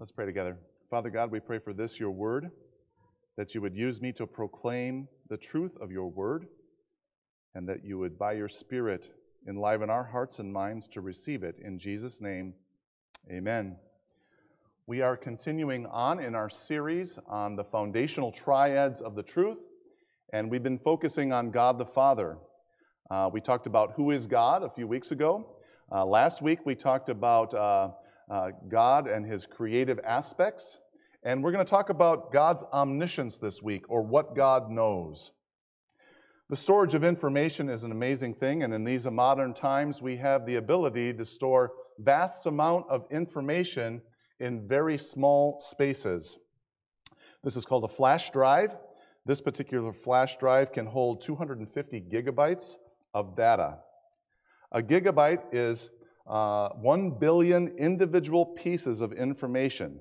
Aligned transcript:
Let's 0.00 0.10
pray 0.10 0.26
together. 0.26 0.58
Father 0.90 1.08
God, 1.08 1.30
we 1.30 1.38
pray 1.38 1.60
for 1.60 1.72
this, 1.72 2.00
your 2.00 2.10
word, 2.10 2.50
that 3.36 3.54
you 3.54 3.60
would 3.60 3.76
use 3.76 4.00
me 4.00 4.10
to 4.14 4.26
proclaim 4.26 5.06
the 5.28 5.36
truth 5.36 5.76
of 5.80 5.92
your 5.92 6.08
word, 6.08 6.48
and 7.54 7.68
that 7.68 7.84
you 7.84 7.98
would, 7.98 8.18
by 8.18 8.32
your 8.32 8.48
Spirit, 8.48 9.12
enliven 9.48 9.90
our 9.90 10.02
hearts 10.02 10.40
and 10.40 10.52
minds 10.52 10.88
to 10.88 11.00
receive 11.00 11.44
it. 11.44 11.60
In 11.62 11.78
Jesus' 11.78 12.20
name, 12.20 12.54
amen. 13.30 13.76
We 14.88 15.00
are 15.00 15.16
continuing 15.16 15.86
on 15.86 16.18
in 16.18 16.34
our 16.34 16.50
series 16.50 17.16
on 17.28 17.54
the 17.54 17.64
foundational 17.64 18.32
triads 18.32 19.00
of 19.00 19.14
the 19.14 19.22
truth, 19.22 19.68
and 20.32 20.50
we've 20.50 20.64
been 20.64 20.80
focusing 20.80 21.32
on 21.32 21.52
God 21.52 21.78
the 21.78 21.86
Father. 21.86 22.38
Uh, 23.12 23.30
we 23.32 23.40
talked 23.40 23.68
about 23.68 23.92
who 23.92 24.10
is 24.10 24.26
God 24.26 24.64
a 24.64 24.68
few 24.68 24.88
weeks 24.88 25.12
ago. 25.12 25.54
Uh, 25.92 26.04
last 26.04 26.42
week, 26.42 26.66
we 26.66 26.74
talked 26.74 27.10
about 27.10 27.54
uh, 27.54 27.90
uh 28.30 28.50
God 28.68 29.06
and 29.06 29.24
his 29.24 29.46
creative 29.46 29.98
aspects. 30.04 30.78
And 31.22 31.42
we're 31.42 31.52
going 31.52 31.64
to 31.64 31.70
talk 31.70 31.88
about 31.88 32.32
God's 32.32 32.64
omniscience 32.72 33.38
this 33.38 33.62
week, 33.62 33.84
or 33.88 34.02
what 34.02 34.36
God 34.36 34.70
knows. 34.70 35.32
The 36.50 36.56
storage 36.56 36.92
of 36.92 37.02
information 37.02 37.70
is 37.70 37.84
an 37.84 37.92
amazing 37.92 38.34
thing, 38.34 38.62
and 38.62 38.74
in 38.74 38.84
these 38.84 39.06
modern 39.06 39.54
times, 39.54 40.02
we 40.02 40.16
have 40.18 40.44
the 40.44 40.56
ability 40.56 41.14
to 41.14 41.24
store 41.24 41.72
vast 41.98 42.44
amount 42.44 42.84
of 42.90 43.06
information 43.10 44.02
in 44.40 44.68
very 44.68 44.98
small 44.98 45.58
spaces. 45.60 46.38
This 47.42 47.56
is 47.56 47.64
called 47.64 47.84
a 47.84 47.88
flash 47.88 48.30
drive. 48.30 48.76
This 49.24 49.40
particular 49.40 49.92
flash 49.94 50.36
drive 50.36 50.70
can 50.70 50.84
hold 50.84 51.22
250 51.22 52.02
gigabytes 52.02 52.76
of 53.14 53.34
data. 53.34 53.78
A 54.72 54.82
gigabyte 54.82 55.42
is 55.52 55.90
uh, 56.26 56.70
1 56.70 57.18
billion 57.18 57.68
individual 57.78 58.46
pieces 58.46 59.00
of 59.00 59.12
information. 59.12 60.00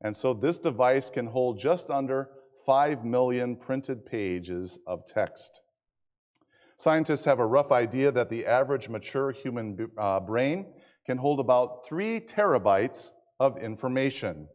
And 0.00 0.16
so 0.16 0.34
this 0.34 0.58
device 0.58 1.10
can 1.10 1.26
hold 1.26 1.58
just 1.58 1.90
under 1.90 2.30
5 2.66 3.04
million 3.04 3.56
printed 3.56 4.06
pages 4.06 4.78
of 4.86 5.04
text. 5.06 5.60
Scientists 6.76 7.24
have 7.24 7.38
a 7.38 7.46
rough 7.46 7.70
idea 7.70 8.10
that 8.10 8.28
the 8.28 8.44
average 8.44 8.88
mature 8.88 9.30
human 9.30 9.88
uh, 9.98 10.20
brain 10.20 10.66
can 11.06 11.18
hold 11.18 11.38
about 11.38 11.86
3 11.86 12.20
terabytes 12.20 13.10
of 13.38 13.58
information. 13.58 14.48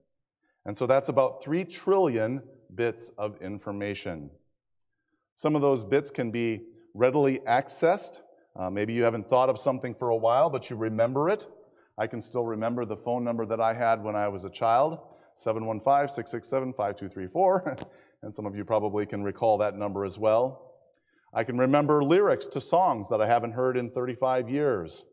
And 0.65 0.77
so 0.77 0.85
that's 0.85 1.09
about 1.09 1.43
3 1.43 1.63
trillion 1.65 2.41
bits 2.75 3.11
of 3.17 3.41
information. 3.41 4.29
Some 5.35 5.55
of 5.55 5.61
those 5.61 5.83
bits 5.83 6.09
can 6.09 6.31
be 6.31 6.61
readily 6.93 7.39
accessed. 7.47 8.19
Uh, 8.57 8.69
maybe 8.69 8.93
you 8.93 9.03
haven't 9.03 9.29
thought 9.29 9.49
of 9.49 9.59
something 9.59 9.93
for 9.93 10.09
a 10.09 10.15
while, 10.15 10.49
but 10.49 10.69
you 10.69 10.75
remember 10.75 11.29
it. 11.29 11.45
I 11.97 12.07
can 12.07 12.21
still 12.21 12.45
remember 12.45 12.85
the 12.85 12.97
phone 12.97 13.23
number 13.23 13.45
that 13.45 13.59
I 13.59 13.73
had 13.73 14.03
when 14.03 14.15
I 14.15 14.27
was 14.27 14.45
a 14.45 14.49
child. 14.49 14.99
715 15.35 16.09
667 16.09 16.73
5234. 16.73 17.77
And 18.23 18.33
some 18.33 18.47
of 18.47 18.55
you 18.55 18.65
probably 18.65 19.05
can 19.05 19.21
recall 19.21 19.59
that 19.59 19.77
number 19.77 20.03
as 20.03 20.17
well. 20.17 20.73
I 21.33 21.43
can 21.43 21.55
remember 21.55 22.03
lyrics 22.03 22.47
to 22.47 22.59
songs 22.59 23.09
that 23.09 23.21
I 23.21 23.27
haven't 23.27 23.51
heard 23.51 23.77
in 23.77 23.91
35 23.91 24.49
years. 24.49 25.05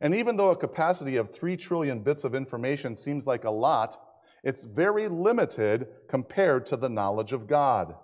And 0.00 0.14
even 0.14 0.38
though 0.38 0.48
a 0.48 0.56
capacity 0.56 1.16
of 1.16 1.30
3 1.30 1.56
trillion 1.58 2.00
bits 2.00 2.24
of 2.24 2.34
information 2.34 2.96
seems 2.96 3.26
like 3.26 3.44
a 3.44 3.50
lot, 3.50 3.98
it's 4.42 4.64
very 4.64 5.06
limited 5.06 5.88
compared 6.08 6.64
to 6.66 6.78
the 6.78 6.88
knowledge 6.88 7.34
of 7.34 7.46
God. 7.46 7.94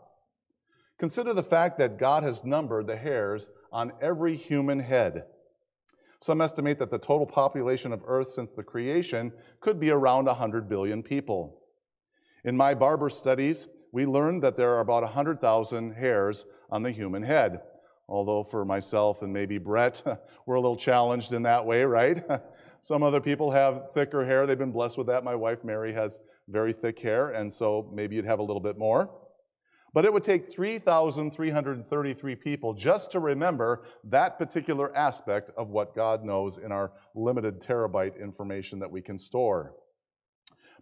Consider 0.99 1.35
the 1.35 1.43
fact 1.43 1.79
that 1.79 1.99
God 1.99 2.23
has 2.23 2.45
numbered 2.45 2.87
the 2.87 2.97
hairs 2.97 3.51
on 3.73 3.93
every 4.01 4.37
human 4.37 4.79
head. 4.81 5.25
Some 6.21 6.41
estimate 6.41 6.79
that 6.79 6.91
the 6.91 6.99
total 6.99 7.27
population 7.27 7.93
of 7.93 8.03
Earth 8.07 8.29
since 8.29 8.51
the 8.53 8.63
creation 8.63 9.33
could 9.61 9.79
be 9.79 9.91
around 9.91 10.27
100 10.27 10.69
billion 10.69 11.03
people. 11.03 11.61
In 12.45 12.57
my 12.57 12.75
barber 12.75 13.11
studies, 13.11 13.69
we 13.93 14.07
learned 14.07 14.43
that 14.43 14.57
there 14.57 14.71
are 14.71 14.81
about 14.81 15.03
100,000 15.03 15.93
hairs 15.93 16.47
on 16.71 16.83
the 16.83 16.91
human 16.91 17.23
head. 17.23 17.61
Although 18.09 18.45
for 18.45 18.65
myself 18.65 19.23
and 19.23 19.33
maybe 19.33 19.59
Brett, 19.59 20.03
we're 20.47 20.57
a 20.57 20.61
little 20.61 20.77
challenged 20.77 21.33
in 21.33 21.43
that 21.43 21.65
way, 21.65 21.85
right? 21.85 22.25
Some 22.81 23.03
other 23.03 23.21
people 23.21 23.51
have 23.51 23.93
thicker 23.95 24.25
hair. 24.25 24.47
They've 24.47 24.59
been 24.59 24.73
blessed 24.73 24.99
with 24.99 25.07
that. 25.07 25.25
My 25.25 25.35
wife, 25.35 25.65
Mary, 25.65 25.93
has 25.95 26.21
very 26.49 26.73
thick 26.73 26.99
hair, 27.01 27.31
and 27.31 27.51
so 27.53 27.91
maybe 27.95 28.15
you'd 28.15 28.27
have 28.27 28.41
a 28.41 28.43
little 28.43 28.61
bit 28.61 28.77
more. 28.77 29.11
But 29.95 30.05
it 30.05 30.13
would 30.13 30.25
take 30.25 30.53
3,333 30.53 32.35
people 32.35 32.75
just 32.75 33.13
to 33.13 33.21
remember 33.21 33.85
that 34.03 34.37
particular 34.39 34.95
aspect 34.97 35.53
of 35.57 35.71
what 35.71 35.95
God 35.95 36.25
knows 36.25 36.59
in 36.59 36.73
our 36.73 36.91
limited 37.15 37.61
terabyte 37.61 38.21
information 38.21 38.81
that 38.81 38.91
we 38.91 39.01
can 39.01 39.21
store. 39.21 39.77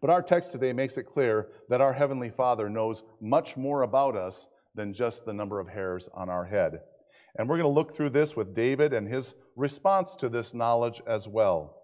But 0.00 0.08
our 0.08 0.22
text 0.22 0.50
today 0.50 0.72
makes 0.72 0.96
it 0.96 1.04
clear 1.04 1.48
that 1.68 1.82
our 1.82 1.92
Heavenly 1.92 2.30
Father 2.30 2.70
knows 2.70 3.04
much 3.20 3.54
more 3.54 3.82
about 3.82 4.16
us 4.16 4.48
than 4.74 4.94
just 4.94 5.26
the 5.26 5.34
number 5.34 5.60
of 5.60 5.68
hairs 5.68 6.08
on 6.14 6.30
our 6.30 6.46
head. 6.46 6.80
And 7.36 7.46
we're 7.46 7.58
going 7.58 7.68
to 7.68 7.74
look 7.74 7.92
through 7.92 8.10
this 8.10 8.34
with 8.34 8.54
David 8.54 8.94
and 8.94 9.06
his 9.06 9.34
response 9.56 10.16
to 10.16 10.30
this 10.30 10.54
knowledge 10.54 11.02
as 11.06 11.28
well. 11.28 11.82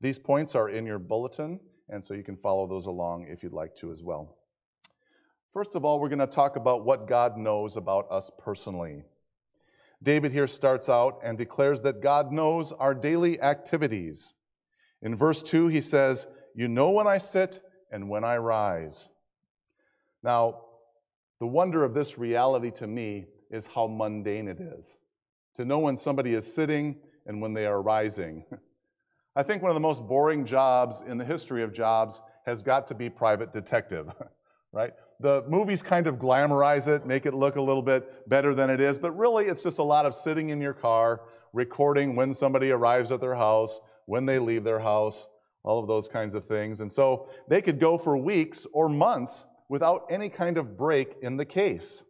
These 0.00 0.18
points 0.18 0.54
are 0.54 0.70
in 0.70 0.86
your 0.86 0.98
bulletin, 0.98 1.60
and 1.90 2.02
so 2.02 2.14
you 2.14 2.24
can 2.24 2.36
follow 2.36 2.66
those 2.66 2.86
along 2.86 3.26
if 3.28 3.42
you'd 3.42 3.52
like 3.52 3.76
to 3.76 3.92
as 3.92 4.02
well. 4.02 4.39
First 5.52 5.74
of 5.74 5.84
all, 5.84 5.98
we're 5.98 6.08
going 6.08 6.20
to 6.20 6.26
talk 6.26 6.56
about 6.56 6.84
what 6.84 7.08
God 7.08 7.36
knows 7.36 7.76
about 7.76 8.06
us 8.10 8.30
personally. 8.38 9.02
David 10.02 10.32
here 10.32 10.46
starts 10.46 10.88
out 10.88 11.20
and 11.24 11.36
declares 11.36 11.80
that 11.82 12.00
God 12.00 12.32
knows 12.32 12.72
our 12.72 12.94
daily 12.94 13.40
activities. 13.40 14.34
In 15.02 15.14
verse 15.14 15.42
2, 15.42 15.68
he 15.68 15.80
says, 15.80 16.26
You 16.54 16.68
know 16.68 16.90
when 16.90 17.06
I 17.06 17.18
sit 17.18 17.60
and 17.90 18.08
when 18.08 18.24
I 18.24 18.36
rise. 18.36 19.10
Now, 20.22 20.60
the 21.40 21.46
wonder 21.46 21.84
of 21.84 21.94
this 21.94 22.16
reality 22.16 22.70
to 22.72 22.86
me 22.86 23.26
is 23.50 23.66
how 23.66 23.88
mundane 23.88 24.46
it 24.46 24.60
is 24.60 24.98
to 25.56 25.64
know 25.64 25.80
when 25.80 25.96
somebody 25.96 26.34
is 26.34 26.50
sitting 26.50 26.96
and 27.26 27.42
when 27.42 27.52
they 27.52 27.66
are 27.66 27.82
rising. 27.82 28.44
I 29.36 29.42
think 29.42 29.62
one 29.62 29.70
of 29.70 29.74
the 29.74 29.80
most 29.80 30.06
boring 30.06 30.44
jobs 30.44 31.02
in 31.06 31.18
the 31.18 31.24
history 31.24 31.62
of 31.62 31.72
jobs 31.72 32.22
has 32.46 32.62
got 32.62 32.86
to 32.88 32.94
be 32.94 33.10
private 33.10 33.52
detective, 33.52 34.10
right? 34.72 34.92
The 35.20 35.44
movies 35.46 35.82
kind 35.82 36.06
of 36.06 36.16
glamorize 36.16 36.88
it, 36.88 37.06
make 37.06 37.26
it 37.26 37.34
look 37.34 37.56
a 37.56 37.62
little 37.62 37.82
bit 37.82 38.28
better 38.28 38.54
than 38.54 38.70
it 38.70 38.80
is, 38.80 38.98
but 38.98 39.16
really 39.16 39.46
it's 39.46 39.62
just 39.62 39.78
a 39.78 39.82
lot 39.82 40.06
of 40.06 40.14
sitting 40.14 40.48
in 40.48 40.60
your 40.60 40.72
car, 40.72 41.20
recording 41.52 42.16
when 42.16 42.32
somebody 42.32 42.70
arrives 42.70 43.12
at 43.12 43.20
their 43.20 43.34
house, 43.34 43.80
when 44.06 44.24
they 44.24 44.38
leave 44.38 44.64
their 44.64 44.80
house, 44.80 45.28
all 45.62 45.78
of 45.78 45.86
those 45.86 46.08
kinds 46.08 46.34
of 46.34 46.44
things. 46.44 46.80
And 46.80 46.90
so 46.90 47.28
they 47.48 47.60
could 47.60 47.78
go 47.78 47.98
for 47.98 48.16
weeks 48.16 48.66
or 48.72 48.88
months 48.88 49.44
without 49.68 50.06
any 50.10 50.30
kind 50.30 50.56
of 50.56 50.76
break 50.78 51.16
in 51.22 51.36
the 51.36 51.44
case. 51.44 52.02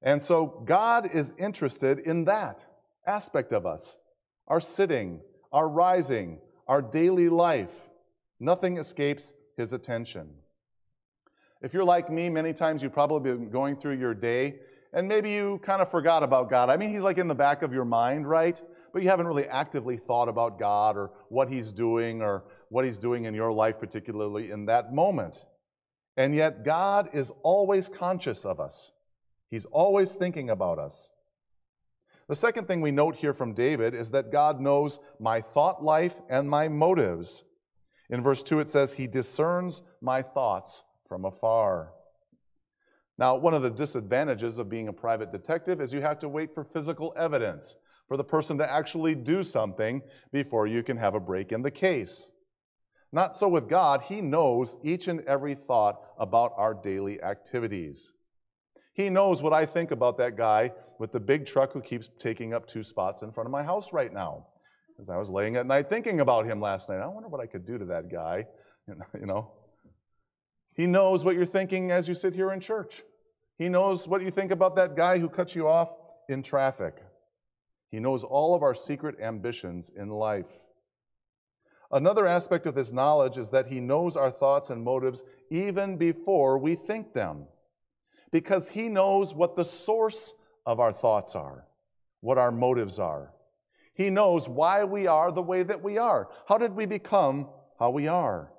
And 0.00 0.22
so 0.22 0.62
God 0.64 1.10
is 1.12 1.34
interested 1.38 1.98
in 1.98 2.24
that 2.26 2.64
aspect 3.06 3.52
of 3.52 3.66
us 3.66 3.98
our 4.48 4.60
sitting, 4.60 5.20
our 5.52 5.68
rising, 5.68 6.38
our 6.68 6.80
daily 6.80 7.28
life. 7.28 7.88
Nothing 8.38 8.76
escapes 8.76 9.34
his 9.56 9.72
attention. 9.72 10.28
If 11.62 11.72
you're 11.72 11.84
like 11.84 12.10
me, 12.10 12.28
many 12.28 12.52
times 12.52 12.82
you've 12.82 12.92
probably 12.92 13.32
been 13.32 13.50
going 13.50 13.76
through 13.76 13.98
your 13.98 14.14
day 14.14 14.56
and 14.96 15.06
maybe 15.06 15.30
you 15.30 15.60
kind 15.62 15.82
of 15.82 15.90
forgot 15.90 16.22
about 16.22 16.48
God. 16.48 16.70
I 16.70 16.78
mean, 16.78 16.90
He's 16.90 17.02
like 17.02 17.18
in 17.18 17.28
the 17.28 17.34
back 17.34 17.62
of 17.62 17.70
your 17.70 17.84
mind, 17.84 18.26
right? 18.26 18.60
But 18.94 19.02
you 19.02 19.10
haven't 19.10 19.26
really 19.26 19.46
actively 19.46 19.98
thought 19.98 20.26
about 20.26 20.58
God 20.58 20.96
or 20.96 21.10
what 21.28 21.50
He's 21.50 21.70
doing 21.70 22.22
or 22.22 22.44
what 22.70 22.86
He's 22.86 22.96
doing 22.96 23.26
in 23.26 23.34
your 23.34 23.52
life, 23.52 23.78
particularly 23.78 24.50
in 24.50 24.64
that 24.66 24.94
moment. 24.94 25.44
And 26.16 26.34
yet, 26.34 26.64
God 26.64 27.10
is 27.12 27.30
always 27.42 27.90
conscious 27.90 28.46
of 28.46 28.58
us, 28.58 28.90
He's 29.50 29.66
always 29.66 30.14
thinking 30.14 30.48
about 30.48 30.78
us. 30.78 31.10
The 32.26 32.34
second 32.34 32.66
thing 32.66 32.80
we 32.80 32.90
note 32.90 33.16
here 33.16 33.34
from 33.34 33.52
David 33.52 33.94
is 33.94 34.12
that 34.12 34.32
God 34.32 34.60
knows 34.62 34.98
my 35.20 35.42
thought 35.42 35.84
life 35.84 36.22
and 36.30 36.48
my 36.48 36.68
motives. 36.68 37.44
In 38.08 38.22
verse 38.22 38.42
2, 38.42 38.60
it 38.60 38.68
says, 38.68 38.94
He 38.94 39.06
discerns 39.06 39.82
my 40.00 40.22
thoughts 40.22 40.84
from 41.08 41.24
afar. 41.24 41.92
Now, 43.18 43.36
one 43.36 43.54
of 43.54 43.62
the 43.62 43.70
disadvantages 43.70 44.58
of 44.58 44.68
being 44.68 44.88
a 44.88 44.92
private 44.92 45.32
detective 45.32 45.80
is 45.80 45.92
you 45.92 46.02
have 46.02 46.18
to 46.18 46.28
wait 46.28 46.54
for 46.54 46.64
physical 46.64 47.14
evidence, 47.16 47.76
for 48.08 48.16
the 48.16 48.24
person 48.24 48.58
to 48.58 48.70
actually 48.70 49.14
do 49.14 49.42
something 49.42 50.02
before 50.32 50.66
you 50.66 50.82
can 50.82 50.96
have 50.98 51.14
a 51.14 51.20
break 51.20 51.52
in 51.52 51.62
the 51.62 51.70
case. 51.70 52.30
Not 53.12 53.34
so 53.34 53.48
with 53.48 53.68
God, 53.68 54.02
He 54.02 54.20
knows 54.20 54.76
each 54.82 55.08
and 55.08 55.20
every 55.22 55.54
thought 55.54 56.00
about 56.18 56.52
our 56.56 56.74
daily 56.74 57.22
activities. 57.22 58.12
He 58.92 59.08
knows 59.08 59.42
what 59.42 59.52
I 59.52 59.64
think 59.64 59.90
about 59.90 60.18
that 60.18 60.36
guy 60.36 60.72
with 60.98 61.12
the 61.12 61.20
big 61.20 61.46
truck 61.46 61.72
who 61.72 61.80
keeps 61.80 62.08
taking 62.18 62.52
up 62.52 62.66
two 62.66 62.82
spots 62.82 63.22
in 63.22 63.32
front 63.32 63.46
of 63.46 63.50
my 63.50 63.62
house 63.62 63.92
right 63.92 64.12
now. 64.12 64.46
As 65.00 65.10
I 65.10 65.18
was 65.18 65.30
laying 65.30 65.56
at 65.56 65.66
night 65.66 65.90
thinking 65.90 66.20
about 66.20 66.46
him 66.46 66.60
last 66.60 66.88
night, 66.88 67.00
I 67.00 67.06
wonder 67.06 67.28
what 67.28 67.40
I 67.40 67.46
could 67.46 67.66
do 67.66 67.78
to 67.78 67.84
that 67.86 68.10
guy. 68.10 68.46
You 69.18 69.26
know, 69.26 69.50
he 70.76 70.86
knows 70.86 71.24
what 71.24 71.34
you're 71.34 71.46
thinking 71.46 71.90
as 71.90 72.06
you 72.06 72.14
sit 72.14 72.34
here 72.34 72.52
in 72.52 72.60
church. 72.60 73.02
He 73.58 73.68
knows 73.68 74.06
what 74.06 74.22
you 74.22 74.30
think 74.30 74.50
about 74.50 74.76
that 74.76 74.94
guy 74.94 75.18
who 75.18 75.28
cuts 75.28 75.56
you 75.56 75.66
off 75.66 75.94
in 76.28 76.42
traffic. 76.42 77.02
He 77.90 77.98
knows 77.98 78.24
all 78.24 78.54
of 78.54 78.62
our 78.62 78.74
secret 78.74 79.16
ambitions 79.20 79.90
in 79.96 80.10
life. 80.10 80.50
Another 81.90 82.26
aspect 82.26 82.66
of 82.66 82.74
this 82.74 82.92
knowledge 82.92 83.38
is 83.38 83.50
that 83.50 83.68
he 83.68 83.80
knows 83.80 84.16
our 84.16 84.30
thoughts 84.30 84.70
and 84.70 84.82
motives 84.82 85.24
even 85.50 85.96
before 85.96 86.58
we 86.58 86.74
think 86.74 87.14
them, 87.14 87.46
because 88.30 88.68
he 88.68 88.88
knows 88.88 89.34
what 89.34 89.56
the 89.56 89.64
source 89.64 90.34
of 90.66 90.80
our 90.80 90.92
thoughts 90.92 91.34
are, 91.34 91.64
what 92.20 92.38
our 92.38 92.50
motives 92.50 92.98
are. 92.98 93.32
He 93.94 94.10
knows 94.10 94.46
why 94.48 94.84
we 94.84 95.06
are 95.06 95.32
the 95.32 95.42
way 95.42 95.62
that 95.62 95.82
we 95.82 95.96
are. 95.96 96.28
How 96.48 96.58
did 96.58 96.72
we 96.74 96.84
become 96.84 97.48
how 97.78 97.90
we 97.90 98.08
are? 98.08 98.50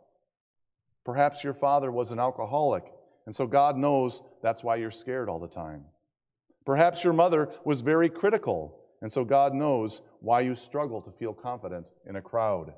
Perhaps 1.07 1.41
your 1.41 1.53
father 1.53 1.89
was 1.89 2.11
an 2.11 2.19
alcoholic, 2.19 2.83
and 3.25 3.33
so 3.33 3.47
God 3.47 3.77
knows 3.77 4.23
that's 4.43 4.61
why 4.61 4.75
you're 4.75 4.91
scared 4.91 5.29
all 5.29 5.39
the 5.39 5.47
time. 5.47 5.85
Perhaps 6.65 7.01
your 7.01 7.13
mother 7.13 7.49
was 7.63 7.79
very 7.79 8.09
critical, 8.09 8.77
and 9.01 9.09
so 9.09 9.23
God 9.23 9.53
knows 9.53 10.01
why 10.19 10.41
you 10.41 10.53
struggle 10.53 11.01
to 11.01 11.11
feel 11.11 11.33
confident 11.33 11.91
in 12.09 12.17
a 12.17 12.21
crowd. 12.21 12.73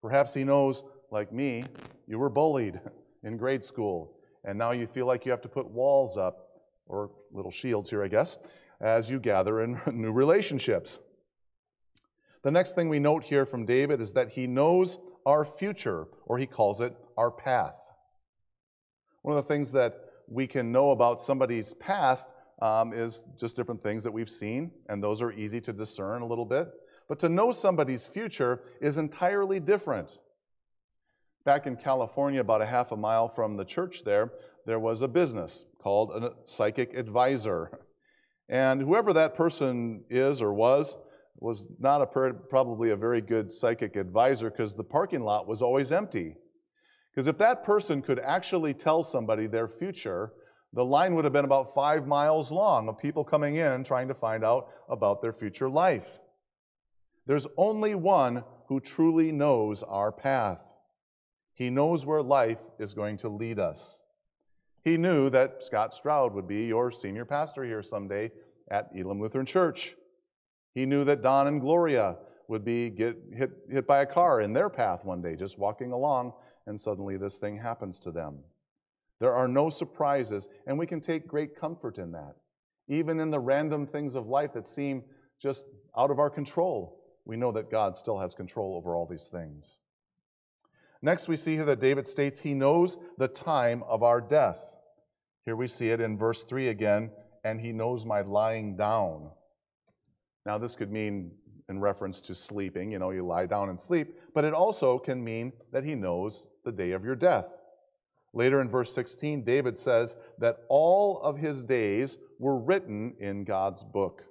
Perhaps 0.00 0.32
He 0.32 0.44
knows, 0.44 0.84
like 1.10 1.32
me, 1.32 1.64
you 2.06 2.20
were 2.20 2.30
bullied 2.30 2.78
in 3.24 3.36
grade 3.36 3.64
school, 3.64 4.16
and 4.44 4.56
now 4.56 4.70
you 4.70 4.86
feel 4.86 5.06
like 5.06 5.26
you 5.26 5.32
have 5.32 5.42
to 5.42 5.48
put 5.48 5.68
walls 5.68 6.16
up, 6.16 6.62
or 6.86 7.10
little 7.32 7.50
shields 7.50 7.90
here, 7.90 8.04
I 8.04 8.08
guess, 8.08 8.38
as 8.80 9.10
you 9.10 9.18
gather 9.18 9.60
in 9.60 9.80
new 9.92 10.12
relationships. 10.12 11.00
The 12.44 12.52
next 12.52 12.76
thing 12.76 12.88
we 12.88 13.00
note 13.00 13.24
here 13.24 13.44
from 13.44 13.66
David 13.66 14.00
is 14.00 14.12
that 14.12 14.28
he 14.28 14.46
knows 14.46 15.00
our 15.26 15.44
future, 15.44 16.06
or 16.26 16.38
he 16.38 16.46
calls 16.46 16.80
it 16.80 16.96
our 17.16 17.30
path. 17.30 17.76
One 19.22 19.36
of 19.36 19.42
the 19.42 19.48
things 19.48 19.72
that 19.72 20.00
we 20.28 20.46
can 20.46 20.72
know 20.72 20.90
about 20.90 21.20
somebody's 21.20 21.74
past 21.74 22.34
um, 22.62 22.92
is 22.92 23.24
just 23.38 23.56
different 23.56 23.82
things 23.82 24.04
that 24.04 24.12
we've 24.12 24.30
seen, 24.30 24.70
and 24.88 25.02
those 25.02 25.20
are 25.20 25.32
easy 25.32 25.60
to 25.62 25.72
discern 25.72 26.22
a 26.22 26.26
little 26.26 26.44
bit. 26.44 26.68
But 27.08 27.18
to 27.20 27.28
know 27.28 27.52
somebody's 27.52 28.06
future 28.06 28.62
is 28.80 28.98
entirely 28.98 29.60
different. 29.60 30.18
Back 31.44 31.66
in 31.66 31.76
California, 31.76 32.40
about 32.40 32.62
a 32.62 32.66
half 32.66 32.92
a 32.92 32.96
mile 32.96 33.28
from 33.28 33.56
the 33.56 33.64
church 33.64 34.04
there, 34.04 34.32
there 34.66 34.78
was 34.78 35.02
a 35.02 35.08
business 35.08 35.66
called 35.78 36.10
a 36.12 36.30
psychic 36.44 36.96
advisor. 36.96 37.80
And 38.48 38.80
whoever 38.80 39.12
that 39.12 39.34
person 39.34 40.04
is 40.08 40.40
or 40.40 40.54
was, 40.54 40.96
was 41.38 41.66
not 41.78 42.00
a 42.00 42.06
probably 42.06 42.90
a 42.90 42.96
very 42.96 43.20
good 43.20 43.52
psychic 43.52 43.96
advisor 43.96 44.50
because 44.50 44.74
the 44.74 44.84
parking 44.84 45.22
lot 45.22 45.46
was 45.46 45.60
always 45.60 45.92
empty. 45.92 46.36
Because 47.14 47.28
if 47.28 47.38
that 47.38 47.64
person 47.64 48.02
could 48.02 48.18
actually 48.18 48.74
tell 48.74 49.02
somebody 49.02 49.46
their 49.46 49.68
future, 49.68 50.32
the 50.72 50.84
line 50.84 51.14
would 51.14 51.24
have 51.24 51.32
been 51.32 51.44
about 51.44 51.72
five 51.72 52.06
miles 52.06 52.50
long 52.50 52.88
of 52.88 52.98
people 52.98 53.22
coming 53.22 53.56
in 53.56 53.84
trying 53.84 54.08
to 54.08 54.14
find 54.14 54.44
out 54.44 54.68
about 54.88 55.22
their 55.22 55.32
future 55.32 55.68
life. 55.68 56.18
There's 57.26 57.46
only 57.56 57.94
one 57.94 58.42
who 58.66 58.80
truly 58.80 59.30
knows 59.30 59.82
our 59.84 60.10
path. 60.10 60.74
He 61.54 61.70
knows 61.70 62.04
where 62.04 62.22
life 62.22 62.58
is 62.80 62.94
going 62.94 63.18
to 63.18 63.28
lead 63.28 63.60
us. 63.60 64.02
He 64.82 64.96
knew 64.96 65.30
that 65.30 65.62
Scott 65.62 65.94
Stroud 65.94 66.34
would 66.34 66.48
be 66.48 66.66
your 66.66 66.90
senior 66.90 67.24
pastor 67.24 67.64
here 67.64 67.82
someday 67.82 68.32
at 68.70 68.90
Elam 68.98 69.20
Lutheran 69.20 69.46
Church. 69.46 69.94
He 70.74 70.84
knew 70.84 71.04
that 71.04 71.22
Don 71.22 71.46
and 71.46 71.60
Gloria 71.60 72.16
would 72.48 72.64
be 72.64 72.90
get 72.90 73.16
hit, 73.32 73.52
hit 73.70 73.86
by 73.86 74.00
a 74.00 74.06
car 74.06 74.40
in 74.40 74.52
their 74.52 74.68
path 74.68 75.04
one 75.04 75.22
day, 75.22 75.36
just 75.36 75.58
walking 75.58 75.92
along, 75.92 76.32
and 76.66 76.78
suddenly 76.78 77.16
this 77.16 77.38
thing 77.38 77.58
happens 77.58 77.98
to 78.00 78.10
them. 78.10 78.38
There 79.20 79.34
are 79.34 79.48
no 79.48 79.70
surprises, 79.70 80.48
and 80.66 80.78
we 80.78 80.86
can 80.86 81.00
take 81.00 81.26
great 81.26 81.58
comfort 81.58 81.98
in 81.98 82.12
that. 82.12 82.36
Even 82.88 83.20
in 83.20 83.30
the 83.30 83.40
random 83.40 83.86
things 83.86 84.14
of 84.14 84.26
life 84.26 84.52
that 84.54 84.66
seem 84.66 85.02
just 85.40 85.66
out 85.96 86.10
of 86.10 86.18
our 86.18 86.30
control, 86.30 87.00
we 87.24 87.36
know 87.36 87.52
that 87.52 87.70
God 87.70 87.96
still 87.96 88.18
has 88.18 88.34
control 88.34 88.76
over 88.76 88.94
all 88.94 89.06
these 89.06 89.28
things. 89.28 89.78
Next, 91.00 91.28
we 91.28 91.36
see 91.36 91.54
here 91.54 91.64
that 91.66 91.80
David 91.80 92.06
states 92.06 92.40
he 92.40 92.54
knows 92.54 92.98
the 93.18 93.28
time 93.28 93.82
of 93.86 94.02
our 94.02 94.20
death. 94.20 94.74
Here 95.44 95.56
we 95.56 95.66
see 95.66 95.90
it 95.90 96.00
in 96.00 96.16
verse 96.16 96.44
3 96.44 96.68
again, 96.68 97.10
and 97.44 97.60
he 97.60 97.72
knows 97.72 98.06
my 98.06 98.22
lying 98.22 98.76
down. 98.76 99.30
Now, 100.46 100.58
this 100.58 100.74
could 100.74 100.90
mean 100.90 101.32
in 101.68 101.78
reference 101.80 102.20
to 102.22 102.34
sleeping, 102.34 102.92
you 102.92 102.98
know, 102.98 103.10
you 103.10 103.24
lie 103.24 103.46
down 103.46 103.68
and 103.70 103.80
sleep, 103.80 104.18
but 104.34 104.44
it 104.44 104.52
also 104.52 104.98
can 104.98 105.22
mean 105.22 105.52
that 105.72 105.84
he 105.84 105.94
knows 105.94 106.48
the 106.64 106.72
day 106.72 106.92
of 106.92 107.04
your 107.04 107.16
death. 107.16 107.48
Later 108.34 108.60
in 108.60 108.68
verse 108.68 108.92
16, 108.92 109.44
David 109.44 109.78
says 109.78 110.16
that 110.38 110.58
all 110.68 111.20
of 111.22 111.38
his 111.38 111.64
days 111.64 112.18
were 112.38 112.58
written 112.58 113.14
in 113.18 113.44
God's 113.44 113.84
book. 113.84 114.24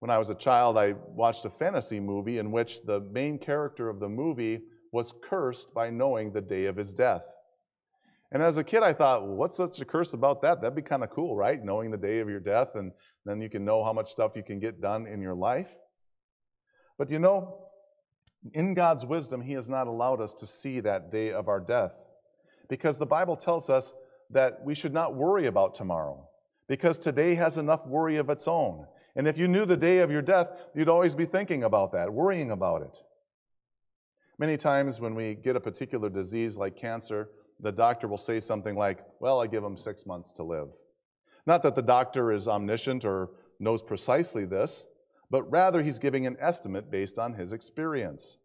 When 0.00 0.10
I 0.10 0.18
was 0.18 0.30
a 0.30 0.34
child, 0.34 0.76
I 0.76 0.92
watched 1.14 1.44
a 1.44 1.50
fantasy 1.50 2.00
movie 2.00 2.38
in 2.38 2.50
which 2.50 2.82
the 2.82 3.00
main 3.00 3.38
character 3.38 3.88
of 3.88 4.00
the 4.00 4.08
movie 4.08 4.62
was 4.92 5.14
cursed 5.22 5.72
by 5.72 5.90
knowing 5.90 6.32
the 6.32 6.40
day 6.40 6.66
of 6.66 6.76
his 6.76 6.92
death. 6.92 7.36
And 8.32 8.42
as 8.42 8.56
a 8.56 8.64
kid, 8.64 8.82
I 8.82 8.92
thought, 8.92 9.22
well, 9.22 9.34
what's 9.34 9.56
such 9.56 9.80
a 9.80 9.84
curse 9.84 10.12
about 10.12 10.40
that? 10.42 10.60
That'd 10.60 10.76
be 10.76 10.82
kind 10.82 11.02
of 11.02 11.10
cool, 11.10 11.36
right? 11.36 11.62
Knowing 11.62 11.90
the 11.90 11.98
day 11.98 12.20
of 12.20 12.28
your 12.28 12.38
death, 12.38 12.76
and 12.76 12.92
then 13.26 13.40
you 13.40 13.50
can 13.50 13.64
know 13.64 13.82
how 13.82 13.92
much 13.92 14.10
stuff 14.12 14.32
you 14.36 14.44
can 14.44 14.60
get 14.60 14.80
done 14.80 15.06
in 15.06 15.20
your 15.20 15.34
life. 15.34 15.74
But 16.96 17.10
you 17.10 17.18
know, 17.18 17.66
in 18.52 18.74
God's 18.74 19.04
wisdom, 19.04 19.40
He 19.40 19.54
has 19.54 19.68
not 19.68 19.88
allowed 19.88 20.20
us 20.20 20.32
to 20.34 20.46
see 20.46 20.80
that 20.80 21.10
day 21.10 21.32
of 21.32 21.48
our 21.48 21.60
death 21.60 21.94
because 22.68 22.98
the 22.98 23.06
Bible 23.06 23.36
tells 23.36 23.68
us 23.68 23.92
that 24.30 24.64
we 24.64 24.74
should 24.74 24.94
not 24.94 25.16
worry 25.16 25.46
about 25.46 25.74
tomorrow 25.74 26.28
because 26.68 26.98
today 27.00 27.34
has 27.34 27.58
enough 27.58 27.84
worry 27.86 28.16
of 28.16 28.30
its 28.30 28.46
own. 28.46 28.86
And 29.16 29.26
if 29.26 29.36
you 29.36 29.48
knew 29.48 29.64
the 29.64 29.76
day 29.76 29.98
of 29.98 30.10
your 30.10 30.22
death, 30.22 30.50
you'd 30.74 30.88
always 30.88 31.16
be 31.16 31.24
thinking 31.24 31.64
about 31.64 31.90
that, 31.92 32.12
worrying 32.12 32.52
about 32.52 32.82
it. 32.82 33.02
Many 34.38 34.56
times 34.56 35.00
when 35.00 35.14
we 35.16 35.34
get 35.34 35.56
a 35.56 35.60
particular 35.60 36.08
disease 36.08 36.56
like 36.56 36.76
cancer, 36.76 37.28
the 37.62 37.72
doctor 37.72 38.08
will 38.08 38.18
say 38.18 38.40
something 38.40 38.76
like, 38.76 39.00
Well, 39.20 39.40
I 39.40 39.46
give 39.46 39.62
them 39.62 39.76
six 39.76 40.06
months 40.06 40.32
to 40.34 40.42
live. 40.42 40.68
Not 41.46 41.62
that 41.62 41.74
the 41.74 41.82
doctor 41.82 42.32
is 42.32 42.48
omniscient 42.48 43.04
or 43.04 43.30
knows 43.58 43.82
precisely 43.82 44.44
this, 44.44 44.86
but 45.30 45.50
rather 45.50 45.82
he's 45.82 45.98
giving 45.98 46.26
an 46.26 46.36
estimate 46.40 46.90
based 46.90 47.18
on 47.18 47.34
his 47.34 47.52
experience. 47.52 48.36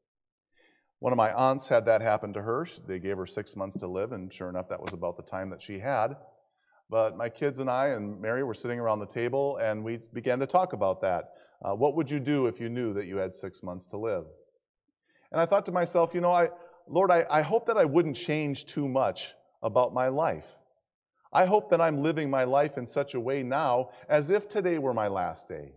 One 1.00 1.12
of 1.12 1.18
my 1.18 1.34
aunts 1.34 1.68
had 1.68 1.86
that 1.86 2.02
happen 2.02 2.34
to 2.34 2.42
her. 2.42 2.66
They 2.88 3.00
gave 3.00 3.18
her 3.18 3.26
six 3.26 3.56
months 3.56 3.76
to 3.78 3.88
live, 3.88 4.12
and 4.12 4.32
sure 4.32 4.50
enough, 4.50 4.70
that 4.70 4.82
was 4.82 4.94
about 4.94 5.18
the 5.18 5.24
time 5.24 5.50
that 5.50 5.62
she 5.62 5.80
had. 5.80 6.16
But 6.90 7.18
my 7.18 7.30
kids 7.30 7.60
and 7.60 7.70
I 7.70 7.88
and 7.88 8.22
Mary 8.22 8.44
were 8.44 8.54
sitting 8.54 8.80
around 8.80 9.00
the 9.00 9.08
table, 9.08 9.58
and 9.58 9.84
we 9.84 10.00
began 10.14 10.40
to 10.40 10.48
talk 10.48 10.74
about 10.74 11.02
that. 11.02 11.34
Uh, 11.64 11.74
what 11.74 11.96
would 11.96 12.10
you 12.10 12.20
do 12.20 12.46
if 12.46 12.60
you 12.60 12.70
knew 12.70 12.94
that 12.94 13.06
you 13.06 13.18
had 13.18 13.34
six 13.34 13.64
months 13.64 13.86
to 13.88 13.98
live? 13.98 14.26
And 15.32 15.42
I 15.42 15.46
thought 15.46 15.66
to 15.66 15.72
myself, 15.72 16.14
you 16.14 16.22
know, 16.22 16.32
I, 16.32 16.50
Lord, 16.88 17.12
I, 17.12 17.26
I 17.30 17.42
hope 17.42 17.66
that 17.68 17.78
I 17.78 17.86
wouldn't 17.86 18.16
change 18.16 18.66
too 18.66 18.88
much 18.88 19.34
about 19.64 19.94
my 19.94 20.08
life. 20.08 20.58
I 21.34 21.46
hope 21.46 21.70
that 21.72 21.82
I'm 21.82 22.02
living 22.02 22.30
my 22.30 22.44
life 22.44 22.78
in 22.78 22.86
such 22.86 23.14
a 23.14 23.20
way 23.20 23.44
now 23.44 23.90
as 24.08 24.30
if 24.30 24.48
today 24.48 24.78
were 24.78 24.94
my 24.94 25.08
last 25.08 25.48
day. 25.50 25.74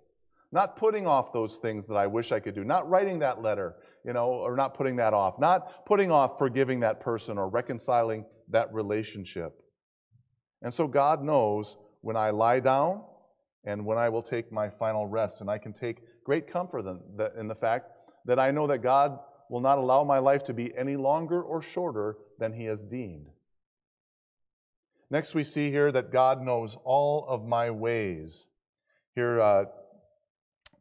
Not 0.53 0.77
putting 0.77 1.07
off 1.07 1.33
those 1.33 1.57
things 1.57 1.87
that 1.87 1.97
I 1.97 2.07
wish 2.07 2.33
I 2.33 2.41
could 2.41 2.55
do, 2.55 2.65
not 2.65 2.89
writing 2.89 3.19
that 3.19 3.43
letter, 3.43 3.77
you 4.05 4.13
know, 4.13 4.29
or 4.29 4.57
not 4.57 4.75
putting 4.75 4.97
that 4.97 5.13
off, 5.13 5.39
not 5.39 5.85
putting 5.85 6.11
off 6.11 6.39
forgiving 6.39 6.81
that 6.81 7.01
person 7.01 7.37
or 7.37 7.49
reconciling 7.49 8.25
that 8.49 8.73
relationship. 8.73 9.63
And 10.63 10.73
so 10.73 10.87
God 10.87 11.23
knows 11.23 11.77
when 12.01 12.17
I 12.17 12.31
lie 12.31 12.61
down 12.61 13.03
and 13.65 13.85
when 13.85 13.99
I 13.99 14.09
will 14.09 14.23
take 14.23 14.51
my 14.51 14.71
final 14.71 15.07
rest. 15.07 15.41
And 15.41 15.51
I 15.51 15.59
can 15.59 15.73
take 15.73 15.99
great 16.25 16.47
comfort 16.47 16.87
in 17.37 17.49
the 17.49 17.55
fact 17.55 17.91
that 18.25 18.39
I 18.39 18.51
know 18.51 18.67
that 18.69 18.79
God 18.79 19.19
will 19.51 19.61
not 19.61 19.79
allow 19.79 20.05
my 20.05 20.19
life 20.19 20.45
to 20.45 20.55
be 20.55 20.77
any 20.77 20.97
longer 20.97 21.43
or 21.43 21.63
shorter 21.63 22.17
than 22.39 22.53
He 22.53 22.65
has 22.65 22.85
deemed. 22.85 23.31
Next, 25.11 25.35
we 25.35 25.45
see 25.45 25.71
here 25.71 25.91
that 25.93 26.13
God 26.13 26.43
knows 26.43 26.77
all 26.85 27.25
of 27.27 27.47
my 27.47 27.71
ways. 27.71 28.47
Here, 29.15 29.41
uh, 29.41 29.65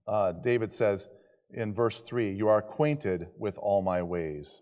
uh, 0.06 0.34
David 0.34 0.72
says 0.72 1.08
in 1.52 1.74
verse 1.74 2.02
3 2.02 2.32
You 2.32 2.50
are 2.50 2.58
acquainted 2.58 3.28
with 3.38 3.58
all 3.58 3.82
my 3.82 4.02
ways. 4.02 4.62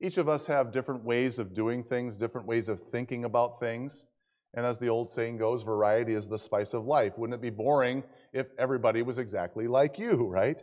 Each 0.00 0.18
of 0.18 0.28
us 0.28 0.46
have 0.46 0.72
different 0.72 1.04
ways 1.04 1.38
of 1.38 1.54
doing 1.54 1.82
things, 1.82 2.16
different 2.16 2.46
ways 2.46 2.68
of 2.68 2.80
thinking 2.80 3.24
about 3.24 3.58
things. 3.58 4.06
And 4.54 4.64
as 4.64 4.78
the 4.78 4.88
old 4.88 5.10
saying 5.10 5.38
goes, 5.38 5.62
variety 5.62 6.14
is 6.14 6.28
the 6.28 6.38
spice 6.38 6.74
of 6.74 6.86
life. 6.86 7.18
Wouldn't 7.18 7.34
it 7.34 7.42
be 7.42 7.50
boring 7.50 8.02
if 8.32 8.46
everybody 8.58 9.02
was 9.02 9.18
exactly 9.18 9.66
like 9.68 9.98
you, 9.98 10.26
right? 10.26 10.62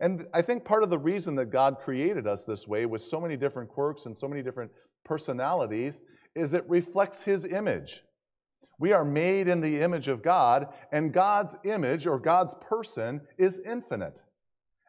And 0.00 0.26
I 0.32 0.40
think 0.40 0.64
part 0.64 0.82
of 0.82 0.90
the 0.90 0.98
reason 0.98 1.34
that 1.36 1.46
God 1.46 1.78
created 1.78 2.26
us 2.26 2.44
this 2.44 2.66
way 2.66 2.86
with 2.86 3.02
so 3.02 3.20
many 3.20 3.36
different 3.36 3.68
quirks 3.68 4.06
and 4.06 4.16
so 4.16 4.26
many 4.26 4.42
different 4.42 4.70
personalities 5.04 6.02
is 6.34 6.54
it 6.54 6.68
reflects 6.68 7.22
His 7.22 7.44
image. 7.44 8.02
We 8.78 8.92
are 8.92 9.04
made 9.04 9.46
in 9.46 9.60
the 9.60 9.80
image 9.80 10.08
of 10.08 10.22
God, 10.22 10.72
and 10.90 11.12
God's 11.12 11.54
image 11.64 12.06
or 12.06 12.18
God's 12.18 12.54
person 12.62 13.20
is 13.36 13.60
infinite. 13.66 14.22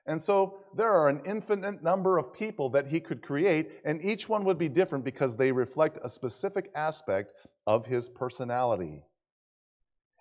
And 0.06 0.20
so 0.20 0.60
there 0.76 0.92
are 0.92 1.10
an 1.10 1.22
infinite 1.26 1.84
number 1.84 2.18
of 2.18 2.34
people 2.34 2.70
that 2.70 2.88
He 2.88 3.02
could 3.02 3.22
create, 3.22 3.72
and 3.84 4.02
each 4.02 4.30
one 4.30 4.46
would 4.46 4.58
be 4.58 4.70
different 4.70 5.04
because 5.04 5.36
they 5.36 5.52
reflect 5.52 6.00
a 6.04 6.10
specific 6.10 6.72
aspect 6.74 7.34
of 7.68 7.86
His 7.86 8.08
personality. 8.08 9.04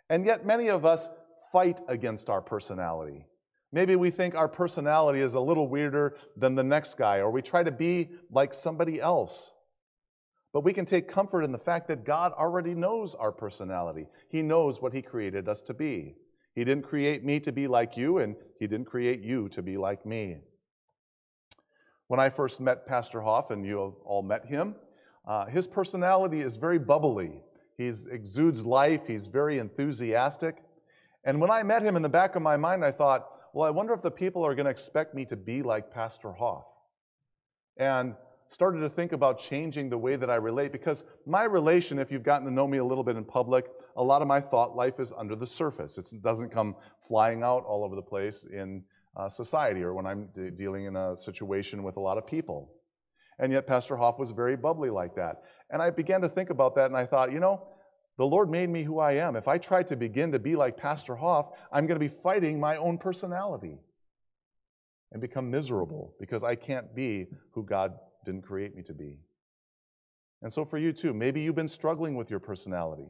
And 0.09 0.27
yet, 0.27 0.45
many 0.45 0.69
of 0.69 0.85
us 0.85 1.09
fight 1.53 1.81
against 1.87 2.29
our 2.29 2.41
personality. 2.41 3.25
Maybe 3.73 3.95
we 3.97 4.11
think 4.11 4.35
our 4.35 4.49
personality 4.49 5.21
is 5.21 5.35
a 5.35 5.41
little 5.41 5.69
weirder 5.69 6.17
than 6.37 6.55
the 6.55 6.65
next 6.65 6.97
guy, 6.97 7.19
or 7.19 7.31
we 7.31 7.43
try 7.43 7.63
to 7.63 7.71
be 7.71 8.11
like 8.31 8.53
somebody 8.53 9.01
else. 9.01 9.53
But 10.53 10.65
we 10.65 10.73
can 10.73 10.85
take 10.85 11.09
comfort 11.09 11.43
in 11.43 11.53
the 11.53 11.59
fact 11.59 11.87
that 11.89 12.05
God 12.05 12.33
already 12.33 12.75
knows 12.75 13.15
our 13.15 13.31
personality. 13.31 14.07
He 14.29 14.43
knows 14.43 14.83
what 14.83 14.93
He 14.93 15.03
created 15.03 15.49
us 15.49 15.63
to 15.63 15.75
be. 15.75 16.17
He 16.55 16.65
didn't 16.65 16.83
create 16.83 17.25
me 17.25 17.39
to 17.41 17.53
be 17.53 17.69
like 17.69 17.97
you, 17.97 18.19
and 18.19 18.35
He 18.59 18.67
didn't 18.67 18.87
create 18.87 19.21
you 19.21 19.49
to 19.51 19.63
be 19.63 19.77
like 19.77 20.05
me. 20.05 20.39
When 22.09 22.19
I 22.19 22.29
first 22.29 22.61
met 22.61 22.89
Pastor 22.89 23.21
Hoff, 23.21 23.53
and 23.53 23.65
you 23.65 23.79
have 23.79 23.95
all 24.05 24.23
met 24.23 24.45
him, 24.45 24.75
uh, 25.29 25.47
his 25.47 25.69
personality 25.69 26.41
is 26.41 26.57
very 26.57 26.79
bubbly. 26.79 27.41
He 27.79 27.87
exudes 27.87 28.67
life, 28.67 29.07
he's 29.07 29.29
very 29.29 29.59
enthusiastic. 29.59 30.57
And 31.23 31.41
when 31.41 31.53
I 31.53 31.63
met 31.63 31.85
him 31.85 31.95
in 31.95 32.03
the 32.03 32.09
back 32.09 32.35
of 32.35 32.43
my 32.43 32.57
mind, 32.57 32.85
I 32.85 32.91
thought, 32.91 33.29
well, 33.53 33.67
I 33.67 33.71
wonder 33.71 33.93
if 33.93 34.01
the 34.01 34.11
people 34.11 34.45
are 34.45 34.55
going 34.55 34.65
to 34.65 34.71
expect 34.71 35.15
me 35.15 35.25
to 35.27 35.37
be 35.37 35.63
like 35.63 35.91
Pastor 35.91 36.33
Hoff. 36.33 36.65
And 37.77 38.15
started 38.51 38.81
to 38.81 38.91
think 38.91 39.13
about 39.13 39.39
changing 39.39 39.89
the 39.89 39.97
way 39.97 40.17
that 40.17 40.29
I 40.29 40.35
relate 40.35 40.73
because 40.73 41.05
my 41.25 41.45
relation, 41.45 42.01
if 42.01 42.11
you've 42.11 42.25
gotten 42.25 42.45
to 42.47 42.53
know 42.53 42.67
me 42.67 42.79
a 42.79 42.85
little 42.85 43.05
bit 43.05 43.17
in 43.17 43.25
public, 43.25 43.67
a 43.97 44.03
lot 44.03 44.23
of 44.23 44.29
my 44.29 44.41
thought 44.41 44.75
life 44.75 44.99
is 44.99 45.13
under 45.17 45.37
the 45.37 45.47
surface. 45.47 45.97
It 45.99 46.21
doesn't 46.21 46.51
come 46.51 46.75
flying 47.01 47.45
out 47.45 47.65
all 47.65 47.85
over 47.85 47.95
the 47.95 48.03
place 48.03 48.45
in 48.53 48.83
uh, 49.17 49.29
society 49.29 49.83
or 49.83 49.95
when 49.95 50.05
I'm 50.05 50.27
de- 50.35 50.51
dealing 50.51 50.87
in 50.87 50.97
a 50.97 51.17
situation 51.17 51.85
with 51.85 51.97
a 51.97 52.01
lot 52.01 52.19
of 52.19 52.27
people. 52.27 52.73
And 53.39 53.53
yet, 53.53 53.69
Pastor 53.69 53.97
Hoff 53.97 54.19
was 54.19 54.33
very 54.33 54.57
bubbly 54.57 54.91
like 54.91 55.15
that. 55.15 55.43
And 55.71 55.81
I 55.81 55.91
began 55.91 56.21
to 56.21 56.29
think 56.29 56.51
about 56.51 56.75
that 56.75 56.87
and 56.87 56.97
I 56.97 57.07
thought, 57.07 57.33
you 57.33 57.39
know, 57.39 57.69
the 58.21 58.27
Lord 58.27 58.51
made 58.51 58.69
me 58.69 58.83
who 58.83 58.99
I 58.99 59.13
am. 59.13 59.35
If 59.35 59.49
I 59.49 59.57
try 59.57 59.83
to 59.85 59.97
begin 59.97 60.31
to 60.33 60.39
be 60.39 60.55
like 60.55 60.77
Pastor 60.77 61.17
Hoff, 61.17 61.53
I'm 61.73 61.87
going 61.87 61.99
to 61.99 62.07
be 62.07 62.15
fighting 62.15 62.61
my 62.61 62.77
own 62.77 62.99
personality 62.99 63.79
and 65.11 65.23
become 65.23 65.51
miserable 65.51 66.15
because 66.21 66.45
I 66.45 66.55
can't 66.55 66.95
be 66.95 67.29
who 67.53 67.65
God 67.65 67.95
didn't 68.27 68.43
create 68.43 68.77
me 68.77 68.83
to 68.83 68.93
be. 68.93 69.17
And 70.43 70.53
so, 70.53 70.67
for 70.67 70.77
you 70.77 70.93
too, 70.93 71.15
maybe 71.15 71.41
you've 71.41 71.55
been 71.55 71.67
struggling 71.67 72.15
with 72.15 72.29
your 72.29 72.41
personality. 72.41 73.09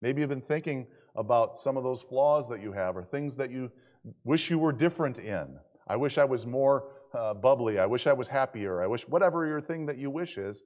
Maybe 0.00 0.22
you've 0.22 0.30
been 0.30 0.40
thinking 0.40 0.86
about 1.14 1.58
some 1.58 1.76
of 1.76 1.84
those 1.84 2.00
flaws 2.00 2.48
that 2.48 2.62
you 2.62 2.72
have 2.72 2.96
or 2.96 3.04
things 3.04 3.36
that 3.36 3.50
you 3.50 3.70
wish 4.24 4.48
you 4.48 4.58
were 4.58 4.72
different 4.72 5.18
in. 5.18 5.58
I 5.88 5.96
wish 5.96 6.16
I 6.16 6.24
was 6.24 6.46
more 6.46 6.84
uh, 7.12 7.34
bubbly. 7.34 7.78
I 7.78 7.84
wish 7.84 8.06
I 8.06 8.14
was 8.14 8.28
happier. 8.28 8.82
I 8.82 8.86
wish 8.86 9.06
whatever 9.06 9.46
your 9.46 9.60
thing 9.60 9.84
that 9.84 9.98
you 9.98 10.08
wish 10.08 10.38
is. 10.38 10.62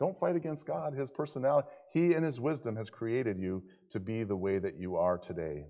Don't 0.00 0.18
fight 0.18 0.34
against 0.34 0.66
God, 0.66 0.94
His 0.94 1.10
personality. 1.10 1.68
He, 1.92 2.14
and 2.14 2.24
His 2.24 2.40
wisdom, 2.40 2.74
has 2.74 2.90
created 2.90 3.38
you 3.38 3.62
to 3.90 4.00
be 4.00 4.24
the 4.24 4.34
way 4.34 4.58
that 4.58 4.76
you 4.76 4.96
are 4.96 5.18
today. 5.18 5.66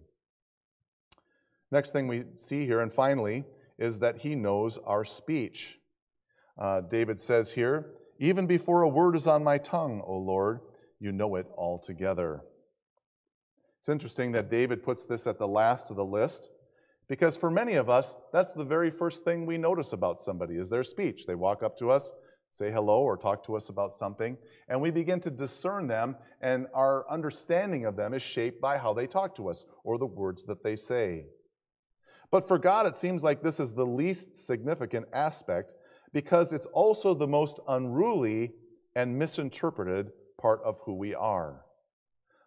Next 1.73 1.91
thing 1.91 2.09
we 2.09 2.25
see 2.37 2.65
here, 2.65 2.81
and 2.81 2.93
finally, 2.93 3.45
is 3.79 3.99
that 3.99 4.19
He 4.19 4.37
knows 4.37 4.79
our 4.87 5.05
speech. 5.05 5.79
Uh, 6.57 6.81
David 6.81 7.21
says 7.21 7.53
here, 7.53 7.91
Even 8.19 8.47
before 8.47 8.83
a 8.83 8.89
word 8.89 9.17
is 9.17 9.27
on 9.27 9.45
my 9.45 9.59
tongue, 9.59 10.01
O 10.07 10.17
Lord, 10.17 10.61
you 11.01 11.11
know 11.11 11.35
it 11.35 11.47
altogether. 11.59 12.43
It's 13.81 13.89
interesting 13.89 14.33
that 14.33 14.51
David 14.51 14.83
puts 14.83 15.07
this 15.07 15.27
at 15.27 15.39
the 15.39 15.49
last 15.49 15.91
of 15.91 15.97
the 15.97 16.05
list 16.05 16.51
because 17.09 17.37
for 17.37 17.51
many 17.51 17.75
of 17.75 17.91
us, 17.91 18.15
that's 18.33 18.53
the 18.53 18.65
very 18.65 18.91
first 18.91 19.25
thing 19.25 19.45
we 19.45 19.59
notice 19.59 19.93
about 19.93 20.21
somebody 20.21 20.57
is 20.57 20.69
their 20.69 20.85
speech. 20.85 21.27
They 21.27 21.35
walk 21.35 21.63
up 21.63 21.77
to 21.79 21.91
us, 21.91 22.13
say 22.51 22.71
hello, 22.71 23.03
or 23.03 23.17
talk 23.17 23.45
to 23.45 23.57
us 23.57 23.69
about 23.69 23.95
something, 23.95 24.37
and 24.69 24.81
we 24.81 24.91
begin 24.91 25.21
to 25.21 25.31
discern 25.31 25.87
them, 25.87 26.17
and 26.41 26.67
our 26.75 27.09
understanding 27.11 27.85
of 27.85 27.97
them 27.97 28.15
is 28.15 28.23
shaped 28.23 28.61
by 28.61 28.77
how 28.77 28.93
they 28.93 29.07
talk 29.07 29.35
to 29.37 29.49
us 29.49 29.67
or 29.85 29.99
the 29.99 30.07
words 30.07 30.45
that 30.45 30.63
they 30.63 30.77
say. 30.77 31.27
But 32.31 32.47
for 32.47 32.59
God, 32.59 32.87
it 32.87 32.97
seems 32.97 33.23
like 33.23 33.43
this 33.43 33.61
is 33.61 33.75
the 33.75 33.87
least 33.87 34.37
significant 34.37 35.07
aspect 35.13 35.75
because 36.13 36.53
it's 36.53 36.67
also 36.67 37.15
the 37.15 37.27
most 37.27 37.61
unruly 37.69 38.53
and 38.95 39.19
misinterpreted 39.19 40.11
part 40.39 40.61
of 40.65 40.79
who 40.85 40.95
we 40.95 41.15
are. 41.15 41.65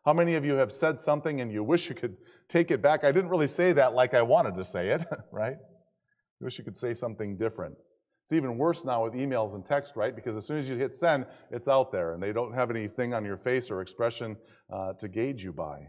How 0.05 0.13
many 0.13 0.35
of 0.35 0.43
you 0.43 0.55
have 0.55 0.71
said 0.71 0.99
something 0.99 1.39
and 1.39 1.51
you 1.51 1.63
wish 1.63 1.87
you 1.87 1.95
could 1.95 2.17
take 2.49 2.71
it 2.71 2.81
back? 2.81 3.03
I 3.03 3.11
didn't 3.11 3.29
really 3.29 3.47
say 3.47 3.71
that 3.73 3.93
like 3.93 4.13
I 4.13 4.21
wanted 4.21 4.55
to 4.55 4.63
say 4.63 4.89
it, 4.89 5.05
right? 5.31 5.57
You 6.39 6.45
wish 6.45 6.57
you 6.57 6.63
could 6.63 6.77
say 6.77 6.93
something 6.93 7.37
different. 7.37 7.75
It's 8.23 8.31
even 8.31 8.57
worse 8.57 8.85
now 8.85 9.03
with 9.03 9.13
emails 9.13 9.53
and 9.53 9.65
text, 9.65 9.95
right? 9.95 10.15
Because 10.15 10.37
as 10.37 10.45
soon 10.45 10.57
as 10.57 10.69
you 10.69 10.77
hit 10.77 10.95
send, 10.95 11.25
it's 11.51 11.67
out 11.67 11.91
there 11.91 12.13
and 12.13 12.23
they 12.23 12.31
don't 12.31 12.53
have 12.53 12.69
anything 12.69 13.13
on 13.13 13.25
your 13.25 13.37
face 13.37 13.69
or 13.69 13.81
expression 13.81 14.37
uh, 14.71 14.93
to 14.93 15.09
gauge 15.09 15.43
you 15.43 15.51
by. 15.51 15.87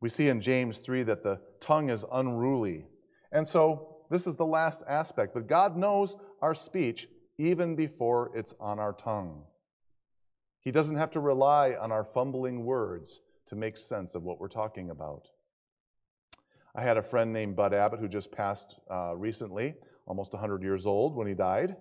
We 0.00 0.08
see 0.10 0.28
in 0.28 0.40
James 0.40 0.80
3 0.80 1.02
that 1.04 1.22
the 1.22 1.40
tongue 1.60 1.88
is 1.88 2.04
unruly. 2.12 2.86
And 3.32 3.48
so 3.48 3.96
this 4.10 4.26
is 4.26 4.36
the 4.36 4.46
last 4.46 4.82
aspect. 4.88 5.32
But 5.32 5.46
God 5.46 5.76
knows 5.76 6.18
our 6.42 6.54
speech 6.54 7.08
even 7.38 7.74
before 7.74 8.30
it's 8.34 8.54
on 8.60 8.78
our 8.78 8.92
tongue. 8.92 9.44
He 10.60 10.70
doesn't 10.70 10.96
have 10.96 11.10
to 11.12 11.20
rely 11.20 11.74
on 11.80 11.90
our 11.90 12.04
fumbling 12.04 12.64
words 12.64 13.20
to 13.46 13.56
make 13.56 13.78
sense 13.78 14.14
of 14.14 14.22
what 14.22 14.38
we're 14.38 14.48
talking 14.48 14.90
about. 14.90 15.28
I 16.74 16.82
had 16.82 16.98
a 16.98 17.02
friend 17.02 17.32
named 17.32 17.56
Bud 17.56 17.72
Abbott 17.72 17.98
who 17.98 18.08
just 18.08 18.30
passed 18.30 18.78
uh, 18.90 19.16
recently, 19.16 19.74
almost 20.10 20.32
100 20.32 20.60
years 20.64 20.88
old 20.88 21.14
when 21.14 21.28
he 21.28 21.34
died. 21.34 21.76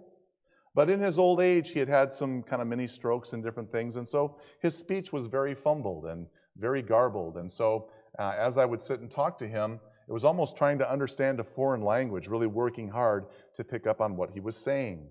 But 0.75 0.87
in 0.87 0.99
his 0.99 1.17
old 1.17 1.41
age, 1.41 1.71
he 1.71 1.79
had 1.79 1.89
had 1.89 2.11
some 2.11 2.43
kind 2.43 2.61
of 2.61 2.67
mini 2.67 2.85
strokes 2.85 3.33
and 3.33 3.43
different 3.43 3.71
things, 3.71 3.95
and 3.95 4.07
so 4.07 4.37
his 4.61 4.77
speech 4.77 5.11
was 5.11 5.25
very 5.25 5.55
fumbled 5.55 6.05
and 6.05 6.27
very 6.55 6.83
garbled. 6.83 7.37
And 7.37 7.51
so, 7.51 7.89
uh, 8.19 8.35
as 8.37 8.59
I 8.59 8.65
would 8.65 8.83
sit 8.83 8.99
and 8.99 9.09
talk 9.09 9.39
to 9.39 9.47
him, 9.47 9.79
it 10.07 10.11
was 10.11 10.23
almost 10.23 10.55
trying 10.55 10.77
to 10.77 10.89
understand 10.89 11.39
a 11.39 11.43
foreign 11.43 11.81
language, 11.81 12.27
really 12.27 12.45
working 12.45 12.87
hard 12.87 13.25
to 13.55 13.63
pick 13.63 13.87
up 13.87 13.99
on 13.99 14.15
what 14.15 14.29
he 14.29 14.39
was 14.39 14.55
saying. 14.55 15.07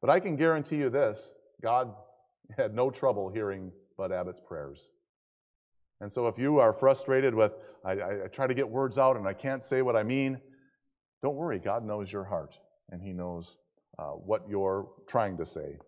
But 0.00 0.08
I 0.08 0.18
can 0.18 0.34
guarantee 0.34 0.76
you 0.76 0.88
this 0.88 1.34
God 1.60 1.94
had 2.56 2.74
no 2.74 2.90
trouble 2.90 3.28
hearing 3.28 3.70
Bud 3.98 4.12
Abbott's 4.12 4.40
prayers. 4.40 4.92
And 6.00 6.10
so 6.10 6.26
if 6.26 6.38
you 6.38 6.58
are 6.58 6.72
frustrated 6.72 7.34
with, 7.34 7.52
I, 7.84 7.92
I, 7.92 8.24
I 8.24 8.28
try 8.28 8.46
to 8.46 8.54
get 8.54 8.66
words 8.66 8.96
out 8.96 9.18
and 9.18 9.28
I 9.28 9.34
can't 9.34 9.62
say 9.62 9.82
what 9.82 9.94
I 9.94 10.02
mean, 10.02 10.40
don't 11.22 11.36
worry. 11.36 11.58
God 11.58 11.84
knows 11.84 12.12
your 12.12 12.24
heart 12.24 12.58
and 12.90 13.00
He 13.02 13.12
knows 13.12 13.56
uh, 13.98 14.10
what 14.10 14.42
you're 14.48 14.88
trying 15.06 15.36
to 15.38 15.44
say. 15.44 15.78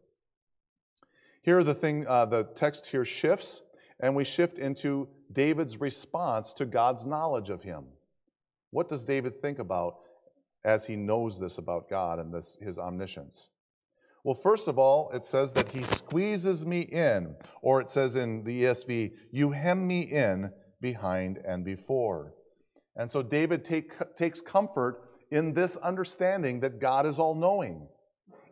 Here, 1.43 1.63
the 1.63 1.75
thing, 1.75 2.07
uh, 2.09 2.27
the 2.27 2.45
text 2.55 2.87
here 2.89 3.05
shifts, 3.05 3.63
and 4.01 4.17
we 4.17 4.25
shift 4.25 4.59
into 4.59 5.09
David's 5.33 5.81
response 5.81 6.53
to 6.55 6.67
God's 6.67 7.07
knowledge 7.07 7.51
of 7.51 7.63
him. 7.63 7.85
What 8.71 8.89
does 8.89 9.05
David 9.05 9.41
think 9.41 9.59
about 9.59 9.99
as 10.65 10.87
he 10.87 10.97
knows 10.97 11.39
this 11.39 11.59
about 11.59 11.89
God 11.89 12.19
and 12.19 12.35
this, 12.35 12.59
his 12.61 12.79
omniscience? 12.79 13.49
Well, 14.25 14.35
first 14.35 14.67
of 14.67 14.77
all, 14.77 15.11
it 15.15 15.25
says 15.25 15.53
that 15.53 15.71
he 15.71 15.85
squeezes 15.85 16.67
me 16.67 16.81
in, 16.81 17.37
or 17.63 17.81
it 17.81 17.89
says 17.89 18.17
in 18.17 18.43
the 18.43 18.65
ESV, 18.65 19.13
you 19.31 19.53
hem 19.53 19.87
me 19.87 20.01
in 20.01 20.51
behind 20.81 21.39
and 21.47 21.65
before. 21.65 22.35
And 22.97 23.09
so 23.09 23.23
David 23.23 23.65
take, 23.65 23.93
takes 24.17 24.41
comfort 24.41 25.06
in 25.31 25.53
this 25.53 25.77
understanding 25.79 26.61
that 26.61 26.81
God 26.81 27.07
is 27.07 27.19
all 27.19 27.35
knowing. 27.35 27.89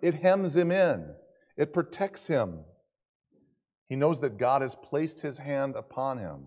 It 0.02 0.14
hems 0.14 0.57
him 0.57 0.71
in, 0.71 1.07
it 1.57 1.73
protects 1.73 2.26
him. 2.26 2.61
He 3.88 3.97
knows 3.97 4.21
that 4.21 4.38
God 4.38 4.62
has 4.62 4.75
placed 4.75 5.21
his 5.21 5.38
hand 5.38 5.76
upon 5.76 6.19
him. 6.19 6.47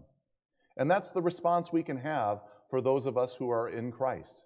And 0.76 0.90
that's 0.90 1.12
the 1.12 1.22
response 1.22 1.72
we 1.72 1.84
can 1.84 1.98
have 1.98 2.42
for 2.70 2.82
those 2.82 3.06
of 3.06 3.18
us 3.18 3.36
who 3.36 3.50
are 3.50 3.70
in 3.70 3.92
Christ. 3.92 4.46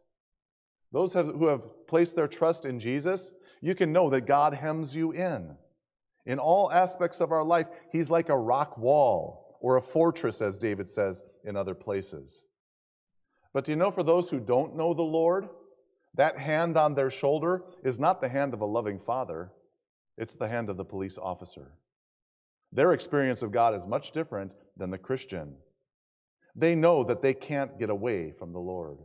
Those 0.91 1.13
have, 1.13 1.27
who 1.27 1.47
have 1.47 1.87
placed 1.87 2.15
their 2.15 2.27
trust 2.27 2.65
in 2.65 2.79
Jesus, 2.79 3.31
you 3.61 3.75
can 3.75 3.93
know 3.93 4.09
that 4.09 4.25
God 4.25 4.53
hems 4.53 4.95
you 4.95 5.11
in. 5.11 5.55
In 6.25 6.37
all 6.37 6.71
aspects 6.71 7.21
of 7.21 7.31
our 7.31 7.43
life, 7.43 7.67
He's 7.91 8.09
like 8.09 8.29
a 8.29 8.37
rock 8.37 8.77
wall 8.77 9.57
or 9.61 9.77
a 9.77 9.81
fortress, 9.81 10.41
as 10.41 10.59
David 10.59 10.89
says 10.89 11.23
in 11.45 11.55
other 11.55 11.73
places. 11.73 12.45
But 13.53 13.65
do 13.65 13.71
you 13.71 13.75
know, 13.75 13.91
for 13.91 14.03
those 14.03 14.29
who 14.29 14.39
don't 14.39 14.75
know 14.75 14.93
the 14.93 15.01
Lord, 15.01 15.49
that 16.15 16.37
hand 16.37 16.77
on 16.77 16.93
their 16.93 17.09
shoulder 17.09 17.63
is 17.83 17.99
not 17.99 18.21
the 18.21 18.29
hand 18.29 18.53
of 18.53 18.61
a 18.61 18.65
loving 18.65 18.99
father, 18.99 19.51
it's 20.17 20.35
the 20.35 20.47
hand 20.47 20.69
of 20.69 20.77
the 20.77 20.85
police 20.85 21.17
officer. 21.17 21.71
Their 22.71 22.93
experience 22.93 23.41
of 23.41 23.51
God 23.51 23.75
is 23.75 23.87
much 23.87 24.11
different 24.11 24.51
than 24.77 24.91
the 24.91 24.97
Christian. 24.97 25.55
They 26.55 26.75
know 26.75 27.03
that 27.03 27.21
they 27.21 27.33
can't 27.33 27.79
get 27.79 27.89
away 27.89 28.33
from 28.37 28.51
the 28.51 28.59
Lord. 28.59 28.97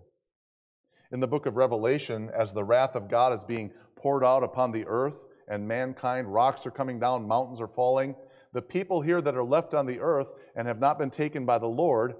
In 1.12 1.20
the 1.20 1.28
book 1.28 1.46
of 1.46 1.56
Revelation, 1.56 2.30
as 2.36 2.52
the 2.52 2.64
wrath 2.64 2.96
of 2.96 3.08
God 3.08 3.32
is 3.32 3.44
being 3.44 3.70
poured 3.94 4.24
out 4.24 4.42
upon 4.42 4.72
the 4.72 4.84
earth 4.86 5.22
and 5.48 5.66
mankind, 5.66 6.32
rocks 6.32 6.66
are 6.66 6.72
coming 6.72 6.98
down, 6.98 7.26
mountains 7.26 7.60
are 7.60 7.68
falling, 7.68 8.16
the 8.52 8.62
people 8.62 9.00
here 9.00 9.20
that 9.20 9.36
are 9.36 9.44
left 9.44 9.74
on 9.74 9.86
the 9.86 10.00
earth 10.00 10.32
and 10.56 10.66
have 10.66 10.80
not 10.80 10.98
been 10.98 11.10
taken 11.10 11.46
by 11.46 11.58
the 11.58 11.66
Lord 11.66 12.14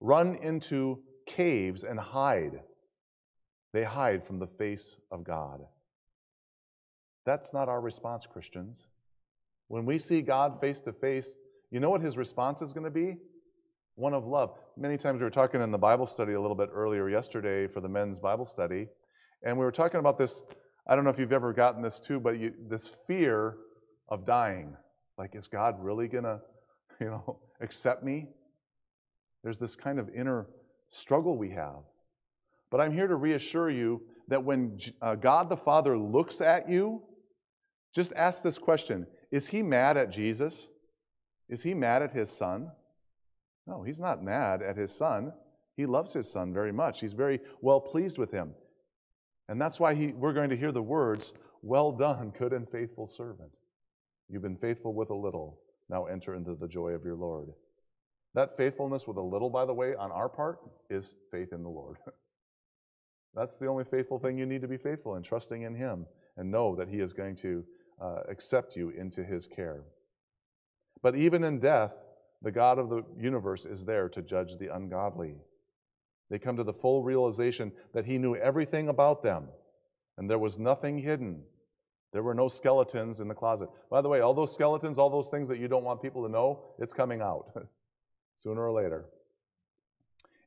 run 0.00 0.34
into 0.36 1.02
caves 1.26 1.84
and 1.84 1.98
hide. 1.98 2.60
They 3.76 3.84
hide 3.84 4.24
from 4.24 4.38
the 4.38 4.46
face 4.46 4.96
of 5.10 5.22
God. 5.22 5.60
That's 7.26 7.52
not 7.52 7.68
our 7.68 7.82
response, 7.82 8.26
Christians. 8.26 8.88
When 9.68 9.84
we 9.84 9.98
see 9.98 10.22
God 10.22 10.62
face 10.62 10.80
to 10.80 10.94
face, 10.94 11.36
you 11.70 11.78
know 11.78 11.90
what 11.90 12.00
his 12.00 12.16
response 12.16 12.62
is 12.62 12.72
going 12.72 12.84
to 12.84 12.90
be? 12.90 13.18
one 13.96 14.14
of 14.14 14.26
love. 14.26 14.58
Many 14.78 14.96
times 14.96 15.18
we 15.18 15.24
were 15.24 15.30
talking 15.30 15.60
in 15.60 15.70
the 15.70 15.78
Bible 15.78 16.06
study 16.06 16.34
a 16.34 16.40
little 16.40 16.54
bit 16.54 16.70
earlier 16.72 17.10
yesterday 17.10 17.66
for 17.66 17.80
the 17.80 17.88
men's 17.88 18.18
Bible 18.18 18.46
study, 18.46 18.88
and 19.42 19.58
we 19.58 19.64
were 19.64 19.72
talking 19.72 20.00
about 20.00 20.16
this. 20.16 20.42
I 20.86 20.94
don't 20.94 21.04
know 21.04 21.10
if 21.10 21.18
you've 21.18 21.32
ever 21.32 21.52
gotten 21.52 21.82
this 21.82 22.00
too, 22.00 22.18
but 22.18 22.38
you, 22.38 22.54
this 22.68 22.96
fear 23.06 23.56
of 24.08 24.24
dying. 24.24 24.76
Like, 25.18 25.34
is 25.34 25.48
God 25.48 25.82
really 25.82 26.08
gonna, 26.08 26.40
you 27.00 27.06
know, 27.06 27.38
accept 27.60 28.04
me? 28.04 28.28
There's 29.42 29.58
this 29.58 29.74
kind 29.74 29.98
of 29.98 30.08
inner 30.14 30.46
struggle 30.88 31.36
we 31.36 31.50
have. 31.50 31.82
But 32.70 32.80
I'm 32.80 32.92
here 32.92 33.06
to 33.06 33.16
reassure 33.16 33.70
you 33.70 34.02
that 34.28 34.42
when 34.42 34.78
uh, 35.00 35.14
God 35.14 35.48
the 35.48 35.56
Father 35.56 35.96
looks 35.96 36.40
at 36.40 36.68
you, 36.68 37.02
just 37.94 38.12
ask 38.14 38.42
this 38.42 38.58
question 38.58 39.06
Is 39.30 39.46
he 39.46 39.62
mad 39.62 39.96
at 39.96 40.10
Jesus? 40.10 40.68
Is 41.48 41.62
he 41.62 41.74
mad 41.74 42.02
at 42.02 42.12
his 42.12 42.30
son? 42.30 42.70
No, 43.66 43.82
he's 43.82 44.00
not 44.00 44.22
mad 44.22 44.62
at 44.62 44.76
his 44.76 44.94
son. 44.94 45.32
He 45.76 45.86
loves 45.86 46.12
his 46.12 46.30
son 46.30 46.52
very 46.52 46.72
much. 46.72 47.00
He's 47.00 47.12
very 47.12 47.40
well 47.60 47.80
pleased 47.80 48.18
with 48.18 48.30
him. 48.30 48.54
And 49.48 49.60
that's 49.60 49.78
why 49.78 49.94
he, 49.94 50.08
we're 50.08 50.32
going 50.32 50.50
to 50.50 50.56
hear 50.56 50.72
the 50.72 50.82
words, 50.82 51.34
Well 51.62 51.92
done, 51.92 52.32
good 52.38 52.52
and 52.52 52.68
faithful 52.68 53.06
servant. 53.06 53.58
You've 54.28 54.42
been 54.42 54.56
faithful 54.56 54.92
with 54.92 55.10
a 55.10 55.14
little. 55.14 55.60
Now 55.88 56.06
enter 56.06 56.34
into 56.34 56.54
the 56.54 56.66
joy 56.66 56.90
of 56.90 57.04
your 57.04 57.14
Lord. 57.14 57.48
That 58.34 58.56
faithfulness 58.56 59.06
with 59.06 59.16
a 59.16 59.22
little, 59.22 59.48
by 59.48 59.64
the 59.64 59.72
way, 59.72 59.94
on 59.94 60.10
our 60.10 60.28
part, 60.28 60.58
is 60.90 61.14
faith 61.30 61.52
in 61.52 61.62
the 61.62 61.68
Lord. 61.68 61.96
That's 63.36 63.58
the 63.58 63.66
only 63.66 63.84
faithful 63.84 64.18
thing 64.18 64.38
you 64.38 64.46
need 64.46 64.62
to 64.62 64.68
be 64.68 64.78
faithful 64.78 65.16
in, 65.16 65.22
trusting 65.22 65.62
in 65.62 65.74
Him 65.74 66.06
and 66.38 66.50
know 66.50 66.74
that 66.74 66.88
He 66.88 67.00
is 67.00 67.12
going 67.12 67.36
to 67.36 67.64
uh, 68.00 68.20
accept 68.28 68.76
you 68.76 68.90
into 68.90 69.22
His 69.22 69.46
care. 69.46 69.82
But 71.02 71.14
even 71.14 71.44
in 71.44 71.60
death, 71.60 71.92
the 72.42 72.50
God 72.50 72.78
of 72.78 72.88
the 72.88 73.04
universe 73.18 73.66
is 73.66 73.84
there 73.84 74.08
to 74.08 74.22
judge 74.22 74.56
the 74.56 74.74
ungodly. 74.74 75.34
They 76.30 76.38
come 76.38 76.56
to 76.56 76.64
the 76.64 76.72
full 76.72 77.02
realization 77.02 77.72
that 77.92 78.06
He 78.06 78.16
knew 78.16 78.36
everything 78.36 78.88
about 78.88 79.22
them, 79.22 79.48
and 80.16 80.28
there 80.28 80.38
was 80.38 80.58
nothing 80.58 80.98
hidden. 80.98 81.42
There 82.12 82.22
were 82.22 82.34
no 82.34 82.48
skeletons 82.48 83.20
in 83.20 83.28
the 83.28 83.34
closet. 83.34 83.68
By 83.90 84.00
the 84.00 84.08
way, 84.08 84.20
all 84.20 84.32
those 84.32 84.54
skeletons, 84.54 84.96
all 84.98 85.10
those 85.10 85.28
things 85.28 85.48
that 85.48 85.58
you 85.58 85.68
don't 85.68 85.84
want 85.84 86.00
people 86.00 86.22
to 86.22 86.30
know, 86.30 86.60
it's 86.78 86.94
coming 86.94 87.20
out 87.20 87.52
sooner 88.38 88.66
or 88.66 88.72
later. 88.72 89.04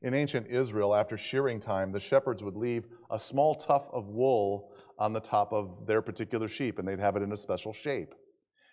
In 0.02 0.14
ancient 0.14 0.46
Israel, 0.46 0.94
after 0.94 1.18
shearing 1.18 1.60
time, 1.60 1.92
the 1.92 2.00
shepherds 2.00 2.42
would 2.42 2.56
leave 2.56 2.86
a 3.10 3.18
small 3.18 3.54
tuft 3.54 3.90
of 3.92 4.08
wool 4.08 4.72
on 4.98 5.12
the 5.12 5.20
top 5.20 5.52
of 5.52 5.86
their 5.86 6.00
particular 6.00 6.48
sheep, 6.48 6.78
and 6.78 6.88
they'd 6.88 6.98
have 6.98 7.16
it 7.16 7.22
in 7.22 7.32
a 7.32 7.36
special 7.36 7.72
shape. 7.72 8.14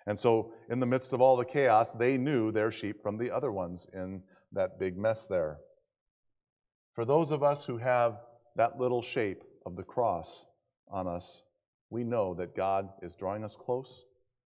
And 0.05 0.17
so, 0.17 0.53
in 0.69 0.79
the 0.79 0.85
midst 0.85 1.11
of 1.11 1.19
all 1.19 1.35
the 1.35 1.43
chaos, 1.43 1.91
they 1.91 2.17
knew 2.17 2.51
their 2.51 2.71
sheep 2.71 3.03
from 3.03 3.17
the 3.17 3.29
other 3.29 3.51
ones 3.51 3.87
in 3.93 4.23
that 4.53 4.79
big 4.79 4.97
mess 4.97 5.27
there. 5.27 5.57
For 6.93 7.03
those 7.03 7.31
of 7.31 7.43
us 7.43 7.65
who 7.65 7.77
have 7.77 8.19
that 8.55 8.79
little 8.79 9.01
shape 9.01 9.43
of 9.65 9.75
the 9.75 9.83
cross 9.83 10.45
on 10.89 11.07
us, 11.07 11.43
we 11.89 12.05
know 12.05 12.33
that 12.35 12.55
God 12.55 12.89
is 13.01 13.15
drawing 13.15 13.43
us 13.43 13.57
close, 13.57 14.05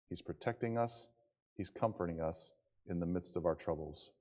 He's 0.08 0.22
protecting 0.22 0.78
us, 0.78 1.10
He's 1.56 1.70
comforting 1.70 2.20
us 2.20 2.52
in 2.88 3.00
the 3.00 3.06
midst 3.06 3.36
of 3.36 3.44
our 3.44 3.54
troubles. 3.54 4.12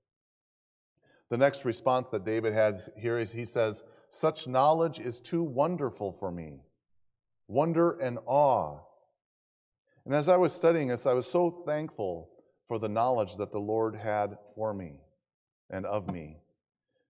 The 1.30 1.38
next 1.38 1.66
response 1.66 2.10
that 2.10 2.26
David 2.26 2.54
has 2.54 2.90
here 2.98 3.20
is 3.20 3.32
he 3.32 3.46
says, 3.46 3.84
Such 4.10 4.48
knowledge 4.48 5.00
is 5.00 5.20
too 5.20 5.44
wonderful 5.44 6.12
for 6.12 6.32
me. 6.32 6.62
Wonder 7.48 7.92
and 8.00 8.20
awe 8.26 8.80
and 10.10 10.16
as 10.16 10.28
I 10.28 10.38
was 10.38 10.54
studying 10.54 10.88
this, 10.88 11.06
I 11.06 11.14
was 11.14 11.28
so 11.28 11.52
thankful 11.68 12.32
for 12.68 12.80
the 12.80 12.90
knowledge 12.90 13.38
that 13.38 13.52
the 13.52 13.60
Lord 13.60 13.96
had 13.96 14.40
for 14.56 14.74
me 14.74 14.94
and 15.70 15.86
of 15.86 16.12
me. 16.12 16.38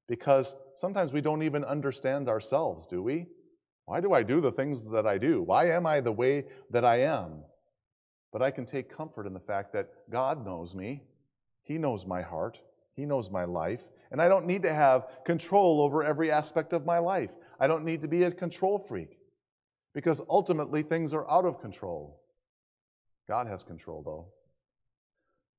Because 0.08 0.58
sometimes 0.76 1.14
we 1.14 1.22
don't 1.22 1.44
even 1.44 1.64
understand 1.64 2.28
ourselves, 2.28 2.86
do 2.88 3.02
we? 3.02 3.28
Why 3.86 4.02
do 4.02 4.12
I 4.12 4.24
do 4.24 4.42
the 4.42 4.52
things 4.52 4.84
that 4.84 5.08
I 5.08 5.18
do? 5.18 5.42
Why 5.42 5.70
am 5.70 5.86
I 5.86 6.02
the 6.02 6.12
way 6.12 6.46
that 6.72 6.84
I 6.84 7.04
am? 7.04 7.44
But 8.34 8.42
I 8.42 8.52
can 8.52 8.66
take 8.66 8.94
comfort 8.94 9.26
in 9.26 9.34
the 9.34 9.40
fact 9.40 9.72
that 9.72 9.90
God 10.10 10.46
knows 10.46 10.76
me. 10.76 11.04
He 11.64 11.78
knows 11.78 12.06
my 12.06 12.22
heart. 12.22 12.60
He 13.00 13.06
knows 13.06 13.32
my 13.32 13.46
life. 13.46 13.84
And 14.12 14.22
I 14.22 14.28
don't 14.28 14.46
need 14.46 14.64
to 14.64 14.74
have 14.74 15.08
control 15.24 15.80
over 15.82 16.04
every 16.04 16.30
aspect 16.30 16.74
of 16.74 16.86
my 16.86 17.00
life. 17.00 17.30
I 17.58 17.66
don't 17.66 17.86
need 17.86 18.02
to 18.02 18.10
be 18.10 18.24
a 18.24 18.32
control 18.32 18.78
freak 18.78 19.20
because 19.94 20.22
ultimately 20.30 20.84
things 20.84 21.14
are 21.14 21.30
out 21.32 21.46
of 21.46 21.62
control. 21.62 22.20
God 23.30 23.48
has 23.48 23.64
control, 23.64 24.04
though. 24.04 24.28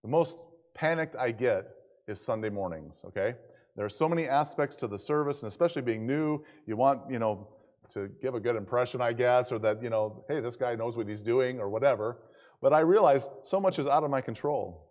The 0.02 0.10
most 0.10 0.38
panicked 0.74 1.16
I 1.16 1.30
get 1.30 1.66
is 2.06 2.20
Sunday 2.20 2.50
mornings, 2.50 3.04
okay? 3.06 3.36
There 3.74 3.86
are 3.86 3.90
so 3.90 4.06
many 4.06 4.26
aspects 4.26 4.76
to 4.76 4.86
the 4.86 4.98
service, 4.98 5.42
and 5.42 5.48
especially 5.48 5.82
being 5.82 6.06
new, 6.06 6.44
you 6.66 6.76
want, 6.76 7.10
you 7.10 7.18
know, 7.18 7.48
to 7.90 8.10
give 8.20 8.34
a 8.34 8.40
good 8.40 8.56
impression, 8.56 9.00
I 9.00 9.14
guess, 9.14 9.50
or 9.50 9.58
that, 9.60 9.82
you 9.82 9.88
know, 9.88 10.24
hey, 10.28 10.40
this 10.40 10.56
guy 10.56 10.74
knows 10.74 10.94
what 10.94 11.08
he's 11.08 11.22
doing, 11.22 11.58
or 11.58 11.70
whatever. 11.70 12.18
But 12.60 12.74
I 12.74 12.80
realize 12.80 13.30
so 13.42 13.58
much 13.60 13.78
is 13.78 13.86
out 13.86 14.04
of 14.04 14.10
my 14.10 14.20
control. 14.20 14.89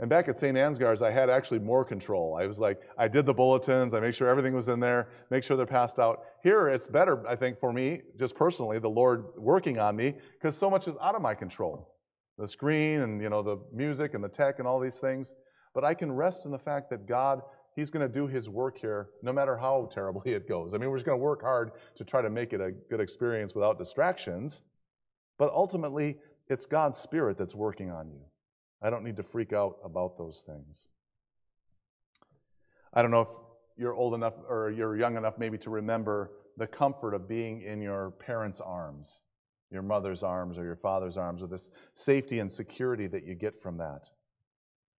And 0.00 0.08
back 0.08 0.28
at 0.28 0.38
St. 0.38 0.56
Ansgar's, 0.56 1.02
I 1.02 1.10
had 1.10 1.28
actually 1.28 1.58
more 1.58 1.84
control. 1.84 2.34
I 2.40 2.46
was 2.46 2.58
like, 2.58 2.80
I 2.96 3.06
did 3.06 3.26
the 3.26 3.34
bulletins, 3.34 3.92
I 3.92 4.00
make 4.00 4.14
sure 4.14 4.28
everything 4.28 4.54
was 4.54 4.68
in 4.68 4.80
there, 4.80 5.10
make 5.28 5.44
sure 5.44 5.58
they're 5.58 5.66
passed 5.66 5.98
out. 5.98 6.22
Here, 6.42 6.68
it's 6.68 6.88
better, 6.88 7.22
I 7.28 7.36
think, 7.36 7.60
for 7.60 7.70
me, 7.70 8.00
just 8.18 8.34
personally, 8.34 8.78
the 8.78 8.88
Lord 8.88 9.26
working 9.36 9.78
on 9.78 9.94
me, 9.94 10.14
because 10.32 10.56
so 10.56 10.70
much 10.70 10.88
is 10.88 10.94
out 11.02 11.14
of 11.14 11.20
my 11.20 11.34
control. 11.34 11.94
The 12.38 12.48
screen 12.48 13.02
and, 13.02 13.20
you 13.20 13.28
know, 13.28 13.42
the 13.42 13.58
music 13.74 14.14
and 14.14 14.24
the 14.24 14.28
tech 14.28 14.58
and 14.58 14.66
all 14.66 14.80
these 14.80 14.98
things. 14.98 15.34
But 15.74 15.84
I 15.84 15.92
can 15.92 16.10
rest 16.10 16.46
in 16.46 16.50
the 16.50 16.58
fact 16.58 16.88
that 16.90 17.06
God, 17.06 17.42
He's 17.76 17.90
going 17.90 18.06
to 18.06 18.12
do 18.12 18.26
His 18.26 18.48
work 18.48 18.78
here, 18.78 19.10
no 19.22 19.34
matter 19.34 19.54
how 19.54 19.90
terribly 19.92 20.32
it 20.32 20.48
goes. 20.48 20.72
I 20.72 20.78
mean, 20.78 20.88
we're 20.88 20.96
just 20.96 21.04
going 21.04 21.18
to 21.18 21.22
work 21.22 21.42
hard 21.42 21.72
to 21.96 22.04
try 22.04 22.22
to 22.22 22.30
make 22.30 22.54
it 22.54 22.62
a 22.62 22.72
good 22.88 23.00
experience 23.00 23.54
without 23.54 23.76
distractions. 23.76 24.62
But 25.36 25.52
ultimately, 25.52 26.16
it's 26.48 26.64
God's 26.64 26.98
Spirit 26.98 27.36
that's 27.36 27.54
working 27.54 27.90
on 27.90 28.08
you. 28.08 28.20
I 28.82 28.90
don't 28.90 29.04
need 29.04 29.16
to 29.16 29.22
freak 29.22 29.52
out 29.52 29.76
about 29.84 30.16
those 30.16 30.42
things. 30.46 30.86
I 32.92 33.02
don't 33.02 33.10
know 33.10 33.20
if 33.20 33.28
you're 33.76 33.94
old 33.94 34.14
enough 34.14 34.34
or 34.48 34.70
you're 34.70 34.96
young 34.96 35.16
enough 35.16 35.38
maybe 35.38 35.58
to 35.58 35.70
remember 35.70 36.32
the 36.56 36.66
comfort 36.66 37.14
of 37.14 37.28
being 37.28 37.62
in 37.62 37.80
your 37.80 38.10
parents' 38.12 38.60
arms, 38.60 39.20
your 39.70 39.82
mother's 39.82 40.22
arms 40.22 40.58
or 40.58 40.64
your 40.64 40.76
father's 40.76 41.16
arms, 41.16 41.42
or 41.42 41.46
this 41.46 41.70
safety 41.94 42.40
and 42.40 42.50
security 42.50 43.06
that 43.06 43.24
you 43.24 43.34
get 43.34 43.58
from 43.58 43.78
that. 43.78 44.10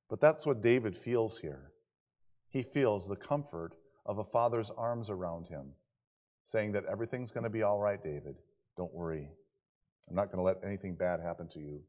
But 0.09 0.21
that's 0.21 0.45
what 0.45 0.61
David 0.61 0.95
feels 0.95 1.37
here. 1.37 1.71
He 2.49 2.63
feels 2.63 3.07
the 3.07 3.15
comfort 3.15 3.75
of 4.05 4.17
a 4.17 4.23
father's 4.23 4.71
arms 4.71 5.09
around 5.09 5.47
him, 5.47 5.67
saying 6.43 6.71
that 6.73 6.85
everything's 6.85 7.31
going 7.31 7.43
to 7.43 7.49
be 7.49 7.63
all 7.63 7.79
right, 7.79 8.03
David. 8.03 8.35
Don't 8.75 8.93
worry. 8.93 9.29
I'm 10.09 10.15
not 10.15 10.31
going 10.31 10.37
to 10.37 10.43
let 10.43 10.57
anything 10.65 10.95
bad 10.95 11.19
happen 11.21 11.47
to 11.49 11.59
you. 11.59 11.81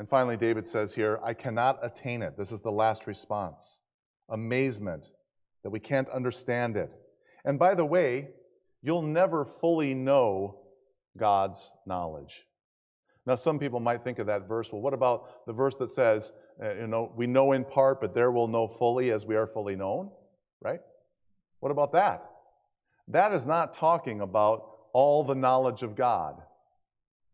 And 0.00 0.08
finally, 0.08 0.38
David 0.38 0.66
says 0.66 0.94
here, 0.94 1.20
I 1.22 1.34
cannot 1.34 1.78
attain 1.82 2.22
it. 2.22 2.34
This 2.34 2.52
is 2.52 2.62
the 2.62 2.72
last 2.72 3.06
response 3.06 3.80
amazement 4.30 5.10
that 5.62 5.68
we 5.68 5.78
can't 5.78 6.08
understand 6.08 6.78
it. 6.78 6.94
And 7.44 7.58
by 7.58 7.74
the 7.74 7.84
way, 7.84 8.30
you'll 8.80 9.02
never 9.02 9.44
fully 9.44 9.92
know 9.92 10.62
God's 11.18 11.70
knowledge. 11.84 12.46
Now, 13.26 13.34
some 13.34 13.58
people 13.58 13.78
might 13.78 14.02
think 14.02 14.18
of 14.18 14.26
that 14.28 14.48
verse. 14.48 14.72
Well, 14.72 14.80
what 14.80 14.94
about 14.94 15.46
the 15.46 15.52
verse 15.52 15.76
that 15.76 15.90
says, 15.90 16.32
uh, 16.64 16.76
you 16.76 16.86
know, 16.86 17.12
we 17.14 17.26
know 17.26 17.52
in 17.52 17.62
part, 17.62 18.00
but 18.00 18.14
there 18.14 18.30
will 18.30 18.48
know 18.48 18.68
fully 18.68 19.10
as 19.10 19.26
we 19.26 19.36
are 19.36 19.46
fully 19.46 19.76
known, 19.76 20.10
right? 20.62 20.80
What 21.58 21.72
about 21.72 21.92
that? 21.92 22.24
That 23.08 23.34
is 23.34 23.46
not 23.46 23.74
talking 23.74 24.22
about 24.22 24.62
all 24.94 25.24
the 25.24 25.34
knowledge 25.34 25.82
of 25.82 25.94
God. 25.94 26.40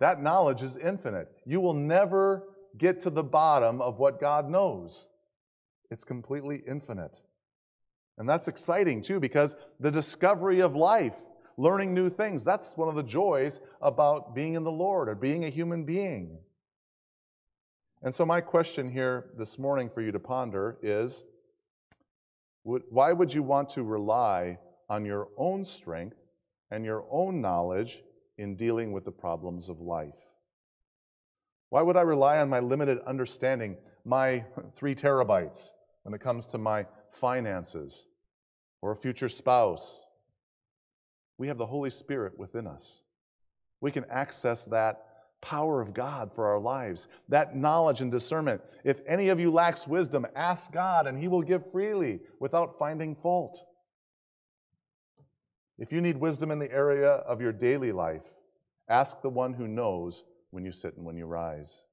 That 0.01 0.21
knowledge 0.21 0.63
is 0.63 0.77
infinite. 0.77 1.29
You 1.47 1.61
will 1.61 1.73
never 1.73 2.49
get 2.79 3.01
to 3.01 3.11
the 3.11 3.23
bottom 3.23 3.81
of 3.81 3.99
what 3.99 4.21
God 4.21 4.49
knows. 4.49 5.09
It's 5.91 6.05
completely 6.05 6.63
infinite. 6.67 7.21
And 8.19 8.29
that's 8.29 8.49
exciting 8.49 9.03
too, 9.03 9.21
because 9.21 9.57
the 9.79 9.91
discovery 9.91 10.61
of 10.61 10.75
life, 10.75 11.17
learning 11.57 11.95
new 11.95 12.09
things, 12.09 12.45
that's 12.45 12.77
one 12.77 12.89
of 12.89 12.95
the 12.95 13.03
joys 13.03 13.61
about 13.81 14.35
being 14.35 14.55
in 14.55 14.65
the 14.65 14.71
Lord 14.71 15.09
or 15.09 15.15
being 15.15 15.45
a 15.45 15.51
human 15.51 15.85
being. 15.85 16.39
And 18.03 18.15
so, 18.15 18.25
my 18.25 18.41
question 18.41 18.91
here 18.91 19.31
this 19.37 19.59
morning 19.59 19.91
for 19.91 20.01
you 20.01 20.13
to 20.13 20.19
ponder 20.19 20.79
is 20.83 21.25
why 22.63 23.13
would 23.13 23.33
you 23.33 23.43
want 23.43 23.69
to 23.71 23.83
rely 23.83 24.59
on 24.89 25.05
your 25.05 25.29
own 25.37 25.65
strength 25.65 26.17
and 26.71 26.85
your 26.85 27.05
own 27.11 27.41
knowledge 27.41 28.03
in 28.39 28.57
dealing 28.57 28.93
with 28.93 29.05
the 29.05 29.13
problems 29.13 29.69
of 29.69 29.81
life? 29.81 30.27
Why 31.71 31.83
would 31.83 31.97
I 31.97 32.03
rely 32.03 32.39
on 32.39 32.49
my 32.49 32.61
limited 32.61 32.99
understanding, 33.07 33.77
my 34.05 34.45
three 34.77 34.95
terabytes, 34.95 35.71
when 36.03 36.15
it 36.15 36.21
comes 36.21 36.47
to 36.49 36.59
my 36.59 36.87
finances 37.11 38.07
or 38.83 38.93
a 38.93 38.97
future 38.97 39.29
spouse? 39.29 40.05
We 41.39 41.49
have 41.49 41.59
the 41.59 41.67
Holy 41.67 41.91
Spirit 41.91 42.39
within 42.39 42.67
us. 42.67 43.03
We 43.81 43.91
can 43.91 44.05
access 44.11 44.65
that 44.67 45.03
power 45.43 45.81
of 45.81 45.93
God 45.93 46.33
for 46.35 46.47
our 46.47 46.59
lives, 46.59 47.09
that 47.29 47.55
knowledge 47.55 48.01
and 48.01 48.11
discernment. 48.11 48.63
If 48.85 49.01
any 49.07 49.29
of 49.29 49.39
you 49.39 49.51
lacks 49.51 49.87
wisdom, 49.87 50.27
ask 50.35 50.73
God, 50.73 51.07
and 51.07 51.19
He 51.19 51.29
will 51.29 51.43
give 51.43 51.71
freely 51.71 52.21
without 52.41 52.79
finding 52.79 53.15
fault. 53.15 53.63
If 55.79 55.93
you 55.93 56.01
need 56.01 56.17
wisdom 56.17 56.51
in 56.51 56.59
the 56.59 56.73
area 56.73 57.11
of 57.11 57.41
your 57.41 57.53
daily 57.53 57.93
life, 57.93 58.23
ask 58.89 59.21
the 59.21 59.29
one 59.29 59.53
who 59.53 59.69
knows 59.69 60.25
when 60.51 60.65
you 60.65 60.73
sit 60.73 60.97
and 60.97 61.05
when 61.05 61.17
you 61.17 61.27
rise. 61.27 61.85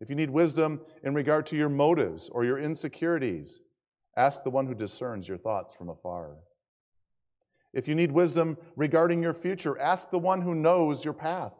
If 0.00 0.08
you 0.08 0.16
need 0.16 0.30
wisdom 0.30 0.80
in 1.04 1.14
regard 1.14 1.46
to 1.46 1.56
your 1.56 1.68
motives 1.68 2.28
or 2.30 2.44
your 2.44 2.58
insecurities, 2.58 3.60
ask 4.16 4.42
the 4.42 4.50
one 4.50 4.66
who 4.66 4.74
discerns 4.74 5.28
your 5.28 5.38
thoughts 5.38 5.74
from 5.74 5.90
afar. 5.90 6.36
If 7.72 7.86
you 7.86 7.94
need 7.94 8.10
wisdom 8.10 8.56
regarding 8.76 9.22
your 9.22 9.34
future, 9.34 9.78
ask 9.78 10.10
the 10.10 10.18
one 10.18 10.40
who 10.40 10.54
knows 10.54 11.04
your 11.04 11.14
path. 11.14 11.52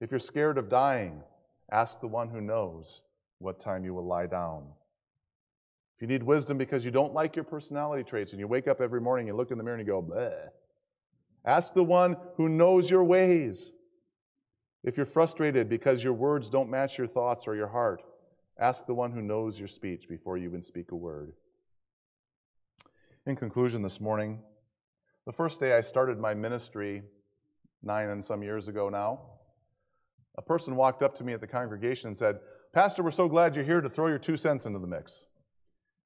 If 0.00 0.10
you're 0.10 0.20
scared 0.20 0.58
of 0.58 0.68
dying, 0.68 1.22
ask 1.70 2.00
the 2.00 2.08
one 2.08 2.28
who 2.28 2.40
knows 2.40 3.02
what 3.38 3.60
time 3.60 3.84
you 3.84 3.94
will 3.94 4.04
lie 4.04 4.26
down. 4.26 4.64
If 5.96 6.02
you 6.02 6.08
need 6.08 6.22
wisdom 6.22 6.58
because 6.58 6.84
you 6.84 6.90
don't 6.90 7.14
like 7.14 7.36
your 7.36 7.44
personality 7.44 8.04
traits 8.04 8.32
and 8.32 8.40
you 8.40 8.46
wake 8.46 8.68
up 8.68 8.82
every 8.82 9.00
morning 9.00 9.28
and 9.28 9.38
look 9.38 9.50
in 9.50 9.56
the 9.56 9.64
mirror 9.64 9.76
and 9.76 9.86
you 9.86 9.90
go, 9.90 10.02
bleh, 10.02 10.50
ask 11.46 11.72
the 11.72 11.82
one 11.82 12.16
who 12.36 12.50
knows 12.50 12.90
your 12.90 13.04
ways. 13.04 13.72
If 14.86 14.96
you're 14.96 15.04
frustrated 15.04 15.68
because 15.68 16.04
your 16.04 16.12
words 16.12 16.48
don't 16.48 16.70
match 16.70 16.96
your 16.96 17.08
thoughts 17.08 17.48
or 17.48 17.56
your 17.56 17.66
heart, 17.66 18.04
ask 18.58 18.86
the 18.86 18.94
one 18.94 19.10
who 19.10 19.20
knows 19.20 19.58
your 19.58 19.66
speech 19.66 20.08
before 20.08 20.38
you 20.38 20.48
even 20.48 20.62
speak 20.62 20.92
a 20.92 20.96
word. 20.96 21.32
In 23.26 23.34
conclusion, 23.34 23.82
this 23.82 24.00
morning, 24.00 24.38
the 25.26 25.32
first 25.32 25.58
day 25.58 25.76
I 25.76 25.80
started 25.80 26.20
my 26.20 26.34
ministry, 26.34 27.02
nine 27.82 28.10
and 28.10 28.24
some 28.24 28.44
years 28.44 28.68
ago 28.68 28.88
now, 28.88 29.22
a 30.38 30.42
person 30.42 30.76
walked 30.76 31.02
up 31.02 31.16
to 31.16 31.24
me 31.24 31.32
at 31.32 31.40
the 31.40 31.48
congregation 31.48 32.06
and 32.06 32.16
said, 32.16 32.38
Pastor, 32.72 33.02
we're 33.02 33.10
so 33.10 33.28
glad 33.28 33.56
you're 33.56 33.64
here 33.64 33.80
to 33.80 33.90
throw 33.90 34.06
your 34.06 34.18
two 34.18 34.36
cents 34.36 34.66
into 34.66 34.78
the 34.78 34.86
mix. 34.86 35.26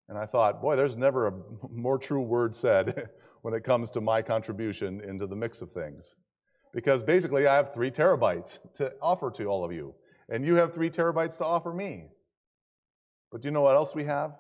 And 0.09 0.17
I 0.17 0.25
thought, 0.25 0.63
boy, 0.63 0.77
there's 0.77 0.97
never 0.97 1.27
a 1.27 1.33
more 1.71 1.99
true 1.99 2.23
word 2.23 2.57
said 2.57 3.11
when 3.43 3.53
it 3.53 3.63
comes 3.63 3.91
to 3.91 4.01
my 4.01 4.23
contribution 4.23 5.03
into 5.03 5.27
the 5.27 5.37
mix 5.37 5.61
of 5.61 5.71
things. 5.73 6.17
Because 6.73 7.03
basically, 7.03 7.47
I 7.47 7.57
have 7.57 7.75
three 7.75 7.91
terabytes 7.91 8.59
to 8.75 8.93
offer 9.03 9.31
to 9.33 9.47
all 9.47 9.65
of 9.65 9.73
you, 9.73 9.95
and 10.29 10.45
you 10.45 10.55
have 10.55 10.73
three 10.73 10.91
terabytes 10.91 11.39
to 11.39 11.45
offer 11.45 11.73
me. 11.73 12.07
But 13.33 13.43
do 13.43 13.49
you 13.49 13.53
know 13.53 13.63
what 13.63 13.77
else 13.77 13.95
we 13.95 14.05
have? 14.05 14.37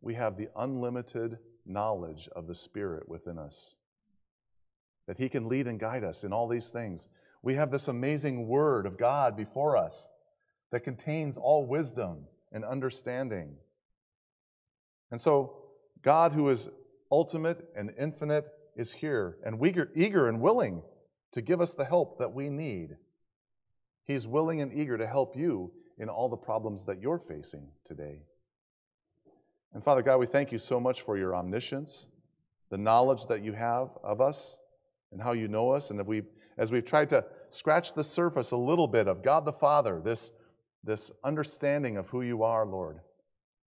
We 0.00 0.14
have 0.14 0.36
the 0.36 0.48
unlimited 0.56 1.38
knowledge 1.64 2.28
of 2.34 2.46
the 2.46 2.54
Spirit 2.54 3.08
within 3.08 3.38
us, 3.38 3.76
that 5.06 5.18
He 5.18 5.28
can 5.28 5.48
lead 5.48 5.66
and 5.66 5.80
guide 5.80 6.04
us 6.04 6.24
in 6.24 6.32
all 6.32 6.48
these 6.48 6.68
things. 6.68 7.08
We 7.42 7.54
have 7.54 7.70
this 7.70 7.88
amazing 7.88 8.48
Word 8.48 8.86
of 8.86 8.98
God 8.98 9.36
before 9.36 9.76
us 9.76 10.08
that 10.70 10.80
contains 10.80 11.36
all 11.36 11.66
wisdom 11.66 12.26
and 12.52 12.64
understanding. 12.64 13.54
And 15.10 15.20
so, 15.20 15.56
God, 16.02 16.32
who 16.32 16.48
is 16.48 16.68
ultimate 17.10 17.68
and 17.76 17.92
infinite, 17.98 18.48
is 18.74 18.92
here 18.92 19.36
and 19.44 19.64
eager, 19.64 19.90
eager 19.94 20.28
and 20.28 20.40
willing 20.40 20.82
to 21.32 21.42
give 21.42 21.60
us 21.60 21.74
the 21.74 21.84
help 21.84 22.18
that 22.18 22.32
we 22.32 22.48
need. 22.48 22.96
He's 24.04 24.26
willing 24.26 24.60
and 24.60 24.72
eager 24.72 24.98
to 24.98 25.06
help 25.06 25.36
you 25.36 25.72
in 25.98 26.08
all 26.08 26.28
the 26.28 26.36
problems 26.36 26.84
that 26.86 27.00
you're 27.00 27.18
facing 27.18 27.68
today. 27.84 28.22
And 29.74 29.82
Father 29.82 30.02
God, 30.02 30.18
we 30.18 30.26
thank 30.26 30.52
you 30.52 30.58
so 30.58 30.78
much 30.78 31.02
for 31.02 31.16
your 31.16 31.34
omniscience, 31.34 32.06
the 32.70 32.78
knowledge 32.78 33.26
that 33.26 33.42
you 33.42 33.52
have 33.52 33.88
of 34.02 34.20
us, 34.20 34.58
and 35.12 35.22
how 35.22 35.32
you 35.32 35.48
know 35.48 35.70
us. 35.70 35.90
And 35.90 36.00
if 36.00 36.06
we, 36.06 36.22
as 36.58 36.72
we've 36.72 36.84
tried 36.84 37.10
to 37.10 37.24
scratch 37.50 37.94
the 37.94 38.04
surface 38.04 38.50
a 38.50 38.56
little 38.56 38.88
bit 38.88 39.08
of 39.08 39.22
God 39.22 39.44
the 39.44 39.52
Father, 39.52 40.00
this, 40.04 40.32
this 40.84 41.10
understanding 41.24 41.96
of 41.96 42.08
who 42.08 42.22
you 42.22 42.42
are, 42.42 42.66
Lord, 42.66 43.00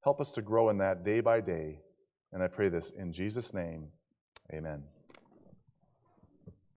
Help 0.04 0.20
us 0.20 0.30
to 0.32 0.42
grow 0.42 0.68
in 0.68 0.76
that 0.78 1.02
day 1.02 1.20
by 1.20 1.40
day. 1.40 1.80
And 2.32 2.42
I 2.42 2.46
pray 2.46 2.68
this 2.68 2.90
in 2.90 3.10
Jesus' 3.10 3.54
name. 3.54 3.88
Amen. 4.52 4.82